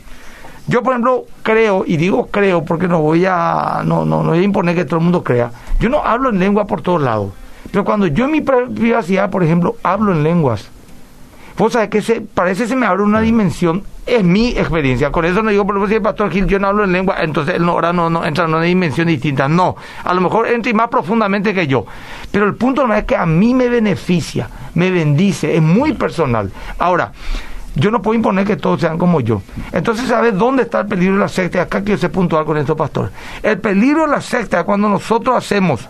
[0.70, 4.38] yo, por ejemplo, creo, y digo creo porque no voy a, no, no, no voy
[4.38, 5.50] a imponer que todo el mundo crea.
[5.80, 7.32] Yo no hablo en lengua por todos lados.
[7.72, 10.70] Pero cuando yo en mi privacidad, por ejemplo, hablo en lenguas,
[11.58, 15.10] vos sabés que se, parece se me abre una dimensión, es mi experiencia.
[15.10, 17.16] Con eso no digo, por ejemplo, si el pastor Gil, yo no hablo en lengua,
[17.18, 19.48] entonces él no, ahora no, no entra en una dimensión distinta.
[19.48, 21.84] No, a lo mejor entra más profundamente que yo.
[22.30, 26.52] Pero el punto no es que a mí me beneficia, me bendice, es muy personal.
[26.78, 27.10] Ahora,
[27.74, 29.42] yo no puedo imponer que todos sean como yo.
[29.72, 31.62] Entonces, ¿sabes dónde está el peligro de la secta?
[31.62, 33.10] Acá quiero ser puntual con esto, pastor.
[33.42, 35.88] El peligro de la secta es cuando nosotros hacemos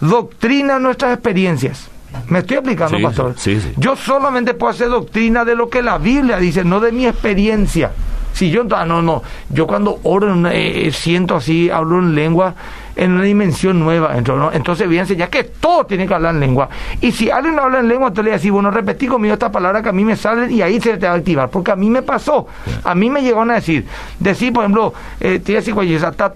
[0.00, 1.88] doctrina nuestras experiencias.
[2.28, 3.34] ¿Me estoy explicando, pastor?
[3.36, 3.72] Sí, sí.
[3.76, 7.92] Yo solamente puedo hacer doctrina de lo que la Biblia dice, no de mi experiencia.
[8.32, 12.54] Si yo, ah, no, no, yo cuando oro, eh, siento así, hablo en lengua,
[12.96, 14.16] en una dimensión nueva.
[14.16, 16.68] Entonces voy a enseñar que todo tiene que hablar en lengua.
[17.00, 19.88] Y si alguien habla en lengua, entonces le decir, bueno, repetí conmigo esta palabra que
[19.88, 21.50] a mí me sale y ahí se te va a activar.
[21.50, 22.46] Porque a mí me pasó.
[22.84, 23.86] A mí me llegaron a decir,
[24.18, 25.74] decir, por ejemplo, eh, te decir,
[26.16, 26.30] ta, ta,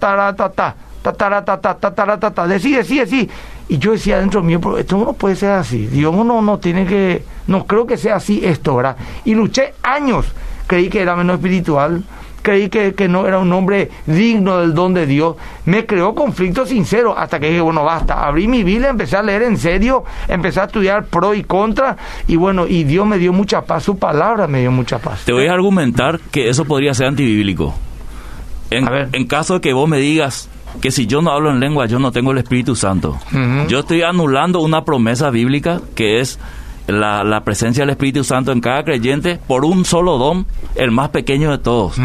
[1.13, 3.29] ta, ta, ta, decir, decir, decir.
[3.67, 5.87] Y yo decía dentro mío, pero esto no puede ser así.
[5.87, 8.97] Dios no, no tiene que, no creo que sea así esto, ¿verdad?
[9.23, 10.25] Y luché años.
[10.67, 12.03] Creí que era menos espiritual,
[12.45, 15.35] creí que, que, no era un hombre digno del don de Dios.
[15.65, 18.25] Me creó conflicto sincero hasta que dije, bueno, basta.
[18.25, 22.35] Abrí mi Biblia, empecé a leer en serio, empecé a estudiar pro y contra y
[22.35, 25.25] bueno, y Dios me dio mucha paz, su palabra me dio mucha paz.
[25.25, 27.73] Te voy a argumentar que eso podría ser antibíblico.
[28.69, 30.49] En, en caso de que vos me digas,
[30.81, 33.17] que si yo no hablo en lengua, yo no tengo el Espíritu Santo.
[33.67, 36.39] Yo estoy anulando una promesa bíblica que es
[36.87, 41.09] la, la, presencia del Espíritu Santo en cada creyente por un solo don, el más
[41.09, 41.97] pequeño de todos.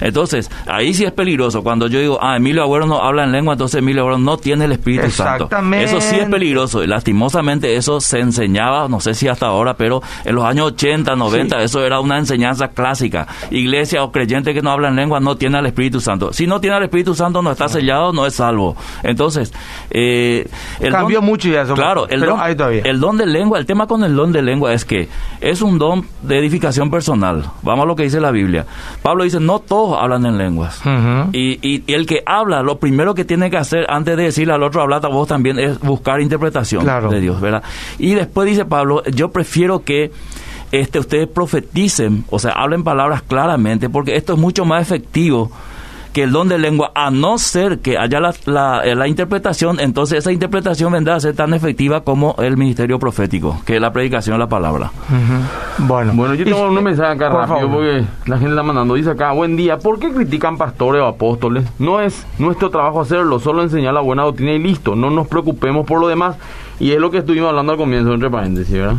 [0.00, 1.62] Entonces, ahí sí es peligroso.
[1.62, 4.64] Cuando yo digo, ah, Emilio Agüero no habla en lengua, entonces Emilio Agüero no tiene
[4.64, 5.48] el Espíritu Santo.
[5.74, 6.82] Eso sí es peligroso.
[6.82, 11.16] Y lastimosamente eso se enseñaba, no sé si hasta ahora, pero en los años 80,
[11.16, 13.26] 90, eso era una enseñanza clásica.
[13.50, 16.32] Iglesia o creyente que no habla en lengua no tiene el Espíritu Santo.
[16.32, 18.76] Si no tiene el Espíritu Santo, no está sellado, no es salvo.
[19.02, 19.52] Entonces,
[19.90, 20.48] eh,
[20.80, 21.74] el cambió mucho ya eso.
[21.74, 24.84] Claro, el, don, el don de lengua, el tema con el don de lengua es
[24.84, 25.08] que
[25.40, 27.44] es un don de edificación personal.
[27.62, 28.66] Vamos a lo que dice la Biblia.
[29.02, 30.80] Pablo dice, no todos hablan en lenguas.
[31.32, 34.62] y, y, el que habla, lo primero que tiene que hacer antes de decirle al
[34.62, 37.62] otro, hablar a vos también, es buscar interpretación de Dios, ¿verdad?
[37.98, 40.10] Y después dice Pablo, yo prefiero que
[40.72, 45.50] este, ustedes profeticen, o sea, hablen palabras claramente, porque esto es mucho más efectivo
[46.12, 50.32] que el don de lengua, a no ser que haya la, la, interpretación, entonces esa
[50.32, 54.38] interpretación vendrá a ser tan efectiva como el ministerio profético, que es la predicación de
[54.40, 54.90] la palabra.
[55.78, 58.94] Bueno, bueno, yo tengo un mensaje acá rápido porque la gente está mandando.
[58.94, 61.64] Dice acá, buen día, ¿por qué critican pastores o apóstoles?
[61.78, 64.96] No es nuestro trabajo hacerlo, solo enseñar la buena doctrina y listo.
[64.96, 66.36] No nos preocupemos por lo demás.
[66.78, 68.96] Y es lo que estuvimos hablando al comienzo, entre paréntesis, ¿verdad?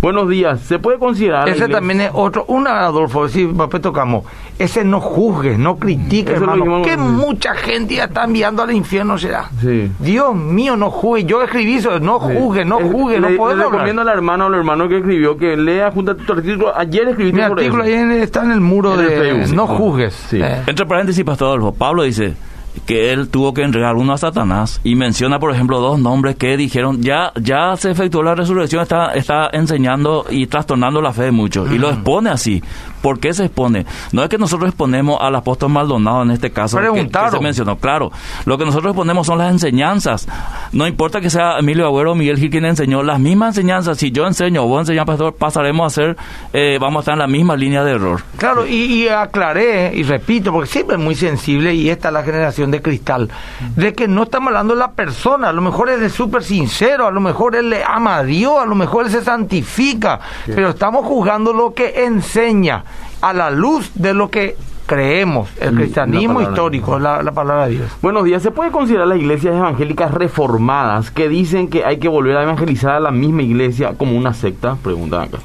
[0.00, 0.60] Buenos días.
[0.60, 1.48] ¿Se puede considerar?
[1.48, 2.44] Ese también es otro.
[2.48, 4.24] Una, Adolfo, sí, papá tocamos.
[4.58, 6.82] Ese no juzgue, no critique, hermano.
[6.82, 9.50] Que mucha gente ya está enviando al infierno será.
[9.60, 9.90] Sí.
[9.98, 11.24] Dios mío, no juzgue.
[11.24, 13.56] Yo escribí eso, no juzgue, no juzgue, no puedo.
[13.56, 16.32] Le recomiendo a la hermana o al hermano que escribió que lea junto a tu
[16.32, 16.76] artículo.
[16.76, 19.48] Ayer escribí Mi artículo ahí está en el muro de.
[19.52, 20.14] no juzgues.
[20.14, 20.40] Sí.
[20.40, 20.62] Eh.
[20.66, 22.34] Entre paréntesis, Pastor Adolfo, Pablo dice
[22.80, 26.56] que él tuvo que entregar uno a Satanás y menciona, por ejemplo, dos nombres que
[26.56, 31.30] dijeron, ya ya se efectuó la resurrección, está, está enseñando y trastornando la fe de
[31.32, 31.70] muchos.
[31.70, 32.62] Y lo expone así.
[33.00, 33.86] ¿Por qué se expone?
[34.12, 37.76] No es que nosotros exponemos al apóstol Maldonado en este caso, que, se mencionó.
[37.76, 38.10] Claro,
[38.44, 40.26] lo que nosotros exponemos son las enseñanzas.
[40.72, 43.98] No importa que sea Emilio Agüero o Miguel Gil quien enseñó las mismas enseñanzas.
[43.98, 46.16] Si yo enseño o vos enseñas, pastor, pasaremos a ser,
[46.52, 48.22] eh, vamos a estar en la misma línea de error.
[48.36, 52.22] Claro, y, y aclaré, y repito, porque siempre es muy sensible, y esta es la
[52.22, 53.30] generación de cristal,
[53.76, 57.06] de que no estamos hablando de la persona, a lo mejor él es súper sincero,
[57.06, 60.70] a lo mejor él le ama a Dios, a lo mejor él se santifica, pero
[60.70, 62.84] estamos juzgando lo que enseña
[63.20, 67.90] a la luz de lo que creemos, el cristianismo histórico, la, la, palabra de Dios.
[68.00, 72.36] Buenos días, ¿se puede considerar las iglesias evangélicas reformadas que dicen que hay que volver
[72.38, 74.76] a evangelizar a la misma iglesia como una secta?
[74.82, 75.38] Preguntan acá.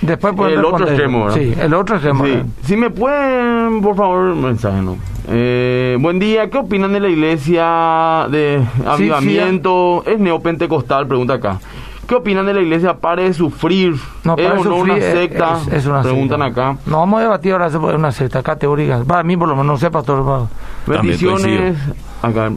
[0.00, 2.24] Después el otro extremo, Sí, el otro extremo.
[2.64, 4.96] Si me pueden, por favor, mensaje, ¿no?
[5.28, 10.04] Eh, buen día, ¿qué opinan de la iglesia de avivamiento?
[10.06, 11.06] ¿Es neopentecostal?
[11.06, 11.58] Pregunta acá.
[12.06, 12.94] ¿Qué opinan de la iglesia?
[12.94, 13.96] Pare de sufrir.
[14.22, 15.58] No, ¿Es o no una secta?
[15.72, 16.76] Es, una Preguntan acá.
[16.86, 19.02] No vamos a debatir ahora sobre una secta categórica.
[19.04, 20.46] Para mí, por lo menos, no sé, pastor.
[20.86, 21.76] Bendiciones.
[22.22, 22.50] Acá,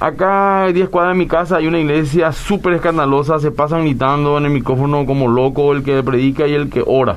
[0.00, 3.38] acá, 10 cuadras de mi casa, hay una iglesia súper escandalosa.
[3.38, 7.16] Se pasan gritando en el micrófono como loco el que predica y el que ora.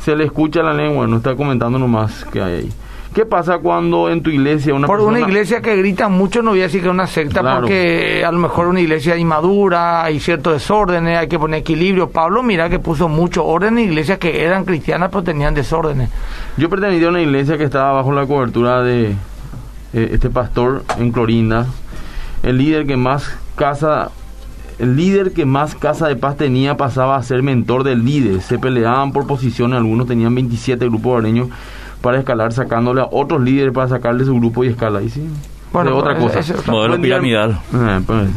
[0.00, 2.72] Se le escucha la lengua, no está comentando nomás que hay ahí.
[3.14, 6.60] ¿Qué pasa cuando en tu iglesia una Por una iglesia que grita mucho, no voy
[6.60, 10.54] a decir que es una secta, porque a lo mejor una iglesia inmadura, hay ciertos
[10.54, 12.10] desórdenes, hay que poner equilibrio.
[12.10, 16.10] Pablo, mira que puso mucho orden en iglesias que eran cristianas, pero tenían desórdenes.
[16.56, 19.10] Yo pertenecía a una iglesia que estaba bajo la cobertura de
[19.92, 21.68] eh, este pastor en Clorinda,
[22.42, 24.10] el líder que más casa
[24.80, 28.40] el líder que más casa de paz tenía pasaba a ser mentor del líder.
[28.40, 31.48] Se peleaban por posiciones, algunos tenían 27 grupos areños
[32.04, 35.00] para escalar sacándole a otros líderes para sacarle su grupo y escala.
[35.00, 35.26] Y sí,
[35.72, 36.40] bueno, otra cosa.
[36.70, 37.58] Modelo piramidal.
[37.74, 38.28] Eh, pues,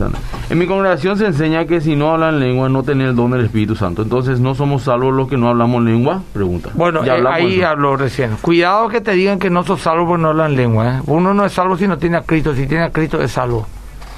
[0.50, 3.42] en mi congregación se enseña que si no hablan lengua no tener el don del
[3.42, 4.04] Espíritu Santo.
[4.04, 6.24] Entonces, ¿no somos salvos los que no hablamos lengua?
[6.34, 6.70] Pregunta.
[6.76, 8.38] Bueno, eh, ahí habló recién.
[8.42, 10.98] Cuidado que te digan que no sos salvo porque no hablan lengua.
[10.98, 11.02] ¿eh?
[11.08, 12.56] Uno no es salvo si no tiene a Cristo.
[12.56, 13.68] Si tiene a Cristo es salvo.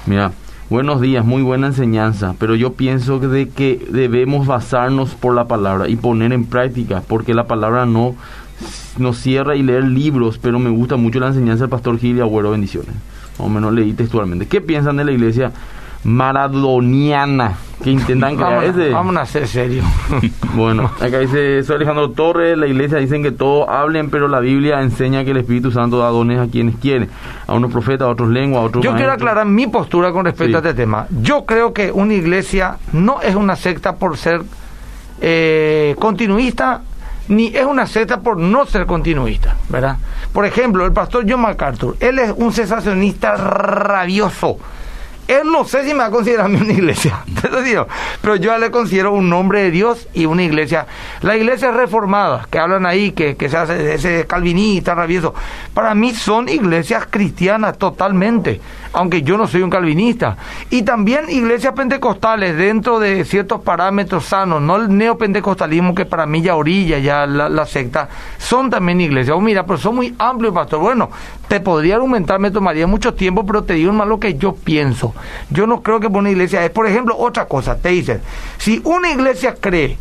[0.06, 0.30] Mira,
[0.70, 2.36] buenos días, muy buena enseñanza.
[2.38, 7.34] Pero yo pienso de que debemos basarnos por la palabra y poner en práctica porque
[7.34, 8.14] la palabra no
[9.00, 12.20] no cierra y leer libros, pero me gusta mucho la enseñanza del pastor Gil y
[12.20, 12.90] Agüero, bendiciones.
[13.38, 14.46] Más o menos leí textualmente.
[14.46, 15.52] ¿Qué piensan de la iglesia
[16.04, 18.90] maradoniana que intentan crear ese?
[18.90, 19.84] Vamos a ser serios.
[20.54, 24.80] bueno, acá dice, soy Alejandro Torres, la iglesia dicen que todos hablen, pero la Biblia
[24.82, 27.08] enseña que el Espíritu Santo da dones a quienes quieren,
[27.46, 30.58] a unos profetas, a otros lenguas, a otros Yo quiero aclarar mi postura con respecto
[30.60, 30.66] Sí.
[30.66, 31.06] a este tema.
[31.22, 34.42] Yo creo que una iglesia no es una secta por ser
[35.20, 36.82] eh, continuista,
[37.30, 39.96] ni es una secta por no ser continuista, ¿verdad?
[40.32, 44.58] Por ejemplo, el pastor John MacArthur, él es un cesacionista rabioso.
[45.28, 47.20] Él no sé si me va a considerar a mí una iglesia,
[48.20, 50.86] pero yo le considero un nombre de Dios y una iglesia.
[51.20, 55.32] Las iglesias reformadas que hablan ahí, que, que se hace ese calvinista rabioso,
[55.72, 58.60] para mí son iglesias cristianas totalmente,
[58.92, 60.36] aunque yo no soy un calvinista.
[60.70, 66.42] Y también iglesias pentecostales dentro de ciertos parámetros sanos, no el neopentecostalismo que para mí
[66.42, 69.36] ya orilla ya la, la secta, son también iglesias.
[69.36, 70.80] Oh, mira, pero son muy amplios, pastor.
[70.80, 71.10] Bueno,
[71.48, 75.14] te podría argumentar, me tomaría mucho tiempo, pero te digo más lo que yo pienso.
[75.50, 78.20] Yo no creo que por una iglesia es, por ejemplo, otra cosa, te dicen,
[78.58, 79.98] si una iglesia cree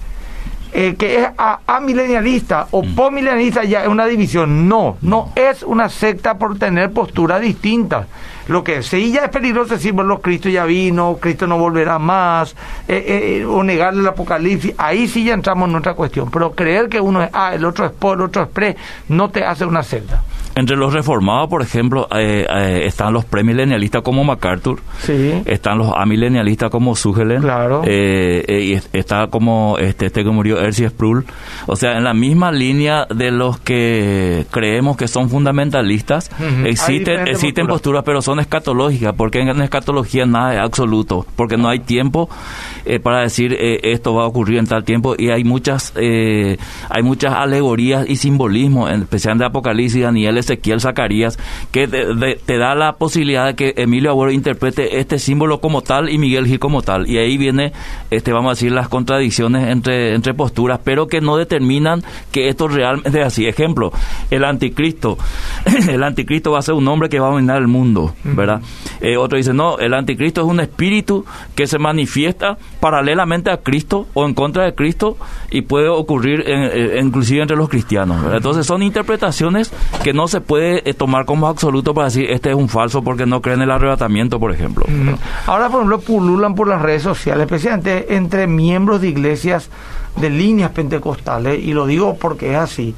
[0.71, 4.67] eh, que es a- amilenialista o postmilenialista ya es una división.
[4.69, 8.05] No, no es una secta por tener posturas distintas.
[8.49, 12.55] Lo que sí ya es peligroso decir, bueno, Cristo ya vino, Cristo no volverá más,
[12.87, 14.73] eh, eh, o negarle el apocalipsis.
[14.75, 16.31] Ahí sí ya entramos en otra cuestión.
[16.31, 18.75] Pero creer que uno es A, el otro es po, el otro es pre,
[19.07, 20.23] no te hace una secta.
[20.59, 25.41] Entre los reformados, por ejemplo, eh, eh, están los premilenialistas como MacArthur, Sí.
[25.45, 27.81] están los amilenialistas como Sugelen, Claro.
[27.85, 31.23] eh, y es- está como este, este que murió, Ersi Sproul,
[31.65, 36.29] o sea, en la misma línea de los que creemos que son fundamentalistas,
[36.65, 37.69] existen, existen posturas.
[37.69, 42.29] posturas, pero son escatológicas, porque en escatología nada es absoluto, porque no hay tiempo
[42.85, 46.57] eh, para decir eh, esto va a ocurrir en tal tiempo y hay muchas eh,
[46.89, 51.37] hay muchas alegorías y simbolismos, en especial de Apocalipsis, Daniel, Ezequiel, Zacarías,
[51.71, 55.81] que te, de- te da la posibilidad de que Emilio Agüero interprete este símbolo como
[55.81, 57.07] tal y Miguel Gil como tal.
[57.09, 57.71] Y ahí viene,
[58.09, 62.67] este vamos a decir, las contradicciones entre, entre posturas, pero que no determinan que esto
[62.67, 63.45] realmente es así.
[63.47, 63.91] Ejemplo,
[64.31, 65.17] el anticristo.
[65.89, 68.61] el anticristo va a ser un hombre que va a dominar el mundo, ¿verdad?
[69.01, 71.25] Eh, otro dice, no, el anticristo es un espíritu
[71.55, 75.17] que se manifiesta paralelamente a Cristo o en contra de Cristo
[75.51, 78.21] y puede ocurrir en- eh, inclusive entre los cristianos.
[78.21, 78.37] ¿verdad?
[78.37, 79.71] Entonces son interpretaciones
[80.03, 83.25] que no se puede eh, tomar como absoluto para decir este es un falso porque
[83.25, 84.85] no creen en el arrebatamiento, por ejemplo.
[84.87, 85.15] Mm.
[85.47, 89.69] Ahora, por ejemplo, pululan por las redes sociales, especialmente entre miembros de iglesias
[90.15, 92.95] de líneas pentecostales, y lo digo porque es así.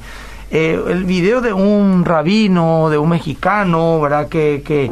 [0.54, 4.28] Eh, el video de un rabino, de un mexicano, ¿verdad?
[4.28, 4.90] Que, que,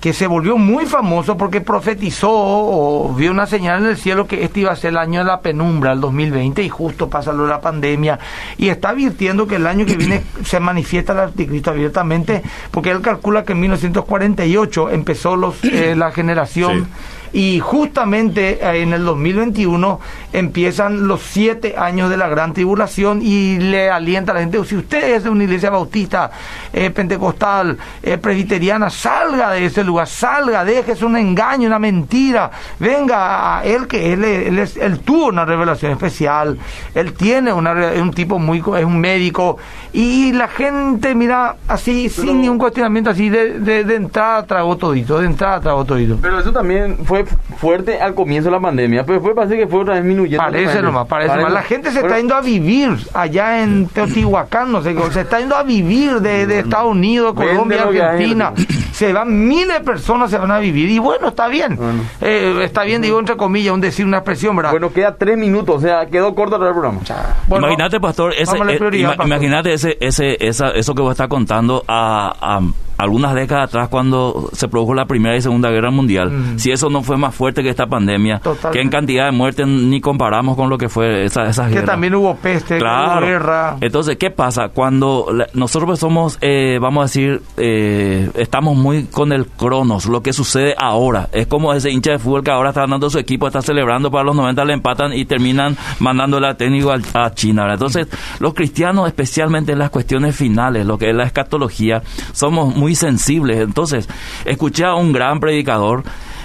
[0.00, 4.44] que se volvió muy famoso porque profetizó o vio una señal en el cielo que
[4.44, 7.42] este iba a ser el año de la penumbra, el 2020, y justo pasa lo
[7.42, 8.20] de la pandemia,
[8.56, 12.40] y está advirtiendo que el año que viene se manifiesta el anticristo abiertamente,
[12.70, 16.86] porque él calcula que en 1948 empezó los, eh, la generación.
[17.34, 20.00] Y justamente eh, en el 2021
[20.32, 24.76] empiezan los siete años de la gran tribulación y le alienta a la gente, si
[24.76, 26.30] usted es de una iglesia bautista,
[26.72, 33.58] eh, pentecostal, eh, presbiteriana, salga de ese lugar, salga, déjese un engaño, una mentira, venga
[33.58, 36.58] a él que él, él, es- él tuvo una revelación especial,
[36.94, 39.58] él tiene una, re- un tipo muy, es un médico
[39.92, 45.18] y la gente mira así, sin ningún cuestionamiento, así de, de, de entrada tragó todito,
[45.18, 46.18] de entrada tragó todito.
[46.20, 49.80] Pero eso también fue fuerte al comienzo de la pandemia, pero después parece que fue
[49.80, 50.42] otra vez disminuyendo.
[50.42, 51.52] Parece nomás, parece nomás.
[51.52, 55.38] La gente se está yendo a vivir allá en Teotihuacán, no sé qué, se está
[55.40, 58.52] yendo a vivir de, de Estados Unidos, Colombia, Argentina.
[58.92, 60.88] Se van, miles de personas se van a vivir.
[60.90, 61.76] Y bueno, está bien.
[61.76, 62.02] Bueno.
[62.20, 64.70] Eh, está bien, digo entre comillas, un decir, una expresión, ¿verdad?
[64.70, 67.00] Bueno, queda tres minutos, o sea, quedó corto el programa.
[67.48, 69.26] Bueno, imagínate, pastor, ese, eh, prioridad, ima- pastor.
[69.26, 72.60] imagínate ese, ese, esa, eso que vos estás contando a, a
[73.02, 76.30] algunas décadas atrás cuando se produjo la Primera y Segunda Guerra Mundial.
[76.30, 76.58] Mm.
[76.58, 78.70] Si eso no fue más fuerte que esta pandemia, Totalmente.
[78.78, 81.90] que en cantidad de muertes ni comparamos con lo que fue esa, esas que guerras.
[81.90, 83.18] también hubo peste, que Claro.
[83.20, 83.76] hubo guerra.
[83.80, 84.68] Entonces, ¿qué pasa?
[84.68, 90.22] Cuando la- nosotros somos, eh, vamos a decir, eh, estamos muy con el cronos, lo
[90.22, 91.28] que sucede ahora.
[91.32, 94.24] Es como ese hincha de fútbol que ahora está dando su equipo, está celebrando para
[94.24, 97.62] los 90, le empatan y terminan mandándole a técnico al- a, China.
[97.62, 97.74] ¿verdad?
[97.74, 98.08] Entonces,
[98.40, 103.58] los cristianos, especialmente en las cuestiones finales, lo que es la escatología, somos muy sensibles.
[103.58, 104.08] Entonces,
[104.44, 106.04] escuché a un gran predicador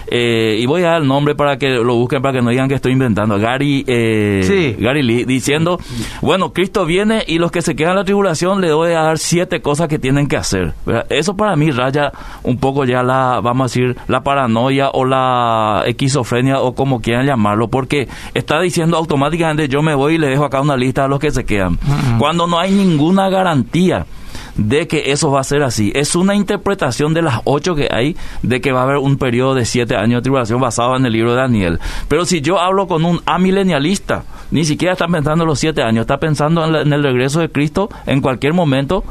[0.10, 2.70] eh, y voy a dar el nombre para que lo busquen, para que no digan
[2.70, 4.76] que estoy inventando, Gary, eh, Sí.
[4.82, 5.80] Gary Lee, diciendo,
[6.22, 9.18] bueno, Cristo viene y los que se quedan en la tribulación le voy a dar
[9.18, 10.74] siete cosas que tienen que hacer.
[10.86, 11.06] ¿verdad?
[11.10, 15.84] Eso para mí raya un poco ya la, vamos a decir, la paranoia o la
[15.86, 20.45] esquizofrenia o como quieran llamarlo, porque está diciendo automáticamente yo me voy y le dejo
[20.45, 21.78] acá una lista a los que se quedan.
[22.18, 24.06] Cuando no hay ninguna garantía
[24.58, 25.91] de que eso va a ser así.
[25.95, 29.53] Es una interpretación de las ocho que hay de que va a haber un periodo
[29.55, 31.80] de siete años de tribulación basado en el libro de Daniel.
[32.08, 36.01] Pero si yo hablo con un amilenialista, ni siquiera está pensando en los siete años,
[36.01, 39.03] está pensando en, la- en el regreso de Cristo en cualquier momento,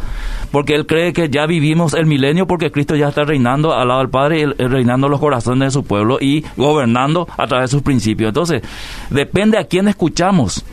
[0.51, 4.01] porque él cree que ya vivimos el milenio porque Cristo ya está reinando al lado
[4.01, 8.28] del Padre, reinando los corazones de su pueblo y gobernando a través de sus principios.
[8.28, 8.62] Entonces,
[9.11, 10.64] depende a quién escuchamos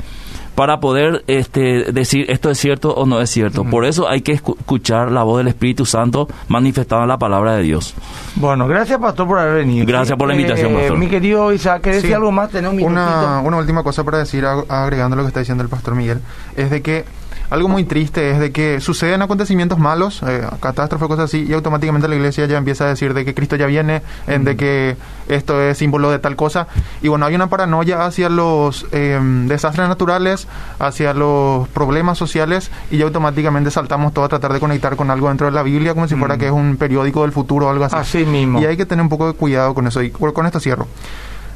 [0.55, 3.63] para poder este, decir esto es cierto o no es cierto.
[3.63, 7.55] Por eso hay que escu- escuchar la voz del Espíritu Santo manifestada en la palabra
[7.55, 7.93] de Dios.
[8.35, 9.85] Bueno, gracias Pastor por haber venido.
[9.85, 10.97] Gracias por la invitación, Pastor.
[10.97, 12.03] Mi querido Isaac, ¿querés Sí.
[12.03, 12.49] decir algo más?
[12.51, 13.01] Tenés un minutito.
[13.01, 16.19] Una, una última cosa para decir, ag- agregando lo que está diciendo el pastor Miguel,
[16.55, 17.05] es de que
[17.53, 22.07] algo muy triste es de que suceden acontecimientos malos, eh, catástrofes, cosas así, y automáticamente
[22.07, 24.97] la iglesia ya empieza a decir de que Cristo ya viene, en de que
[25.27, 26.65] esto es símbolo de tal cosa.
[27.03, 30.47] Y bueno, hay una paranoia hacia los eh, desastres naturales,
[30.79, 35.27] hacia los problemas sociales, y ya automáticamente saltamos todo a tratar de conectar con algo
[35.27, 37.85] dentro de la Biblia, como si fuera que es un periódico del futuro o algo
[37.85, 37.95] así.
[37.95, 38.61] Así mismo.
[38.61, 40.01] Y hay que tener un poco de cuidado con eso.
[40.01, 40.87] Y con esto cierro.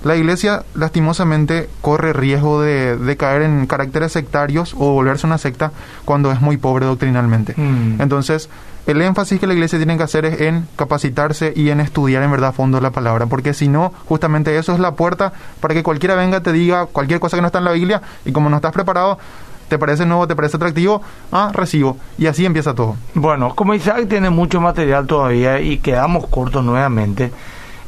[0.08, 5.74] La iglesia lastimosamente corre riesgo de, de caer en caracteres sectarios o volverse una secta
[6.06, 7.54] cuando es muy pobre doctrinalmente.
[7.58, 8.00] Mm.
[8.00, 8.50] Entonces,
[8.86, 12.32] el énfasis que la iglesia tiene que hacer es en capacitarse y en estudiar en
[12.32, 15.84] verdad a fondo la palabra, porque si no, justamente eso es la puerta para que
[15.84, 18.56] cualquiera venga, te diga cualquier cosa que no está en la Biblia y como no
[18.56, 19.20] estás preparado,
[19.68, 21.02] te parece nuevo, te parece atractivo,
[21.34, 21.98] ah, recibo.
[22.18, 22.96] Y así empieza todo.
[23.14, 27.34] Bueno, como Isaac tiene mucho material todavía y quedamos cortos nuevamente,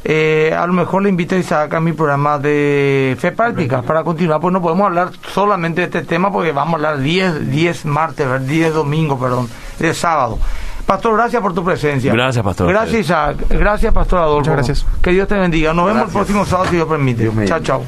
[0.04, 4.02] eh, a lo mejor le invito a Isaac a mi programa de Fe Práctica para
[4.02, 7.84] continuar, pues no podemos hablar solamente de este tema porque vamos a hablar 10, 10
[7.84, 8.46] martes, ¿verdad?
[8.46, 9.48] 10 domingo, perdón,
[9.78, 10.38] de sábado.
[10.86, 12.12] Pastor, gracias por tu presencia.
[12.12, 12.68] Gracias, Pastor.
[12.68, 13.36] Gracias, Isaac.
[13.48, 14.50] Gracias, Pastor Adolfo.
[14.50, 14.86] Muchas gracias.
[15.00, 15.72] Que Dios te bendiga.
[15.72, 17.22] Nos vemos el próximo sábado, si Dios permite.
[17.22, 17.84] Dios chao, chao.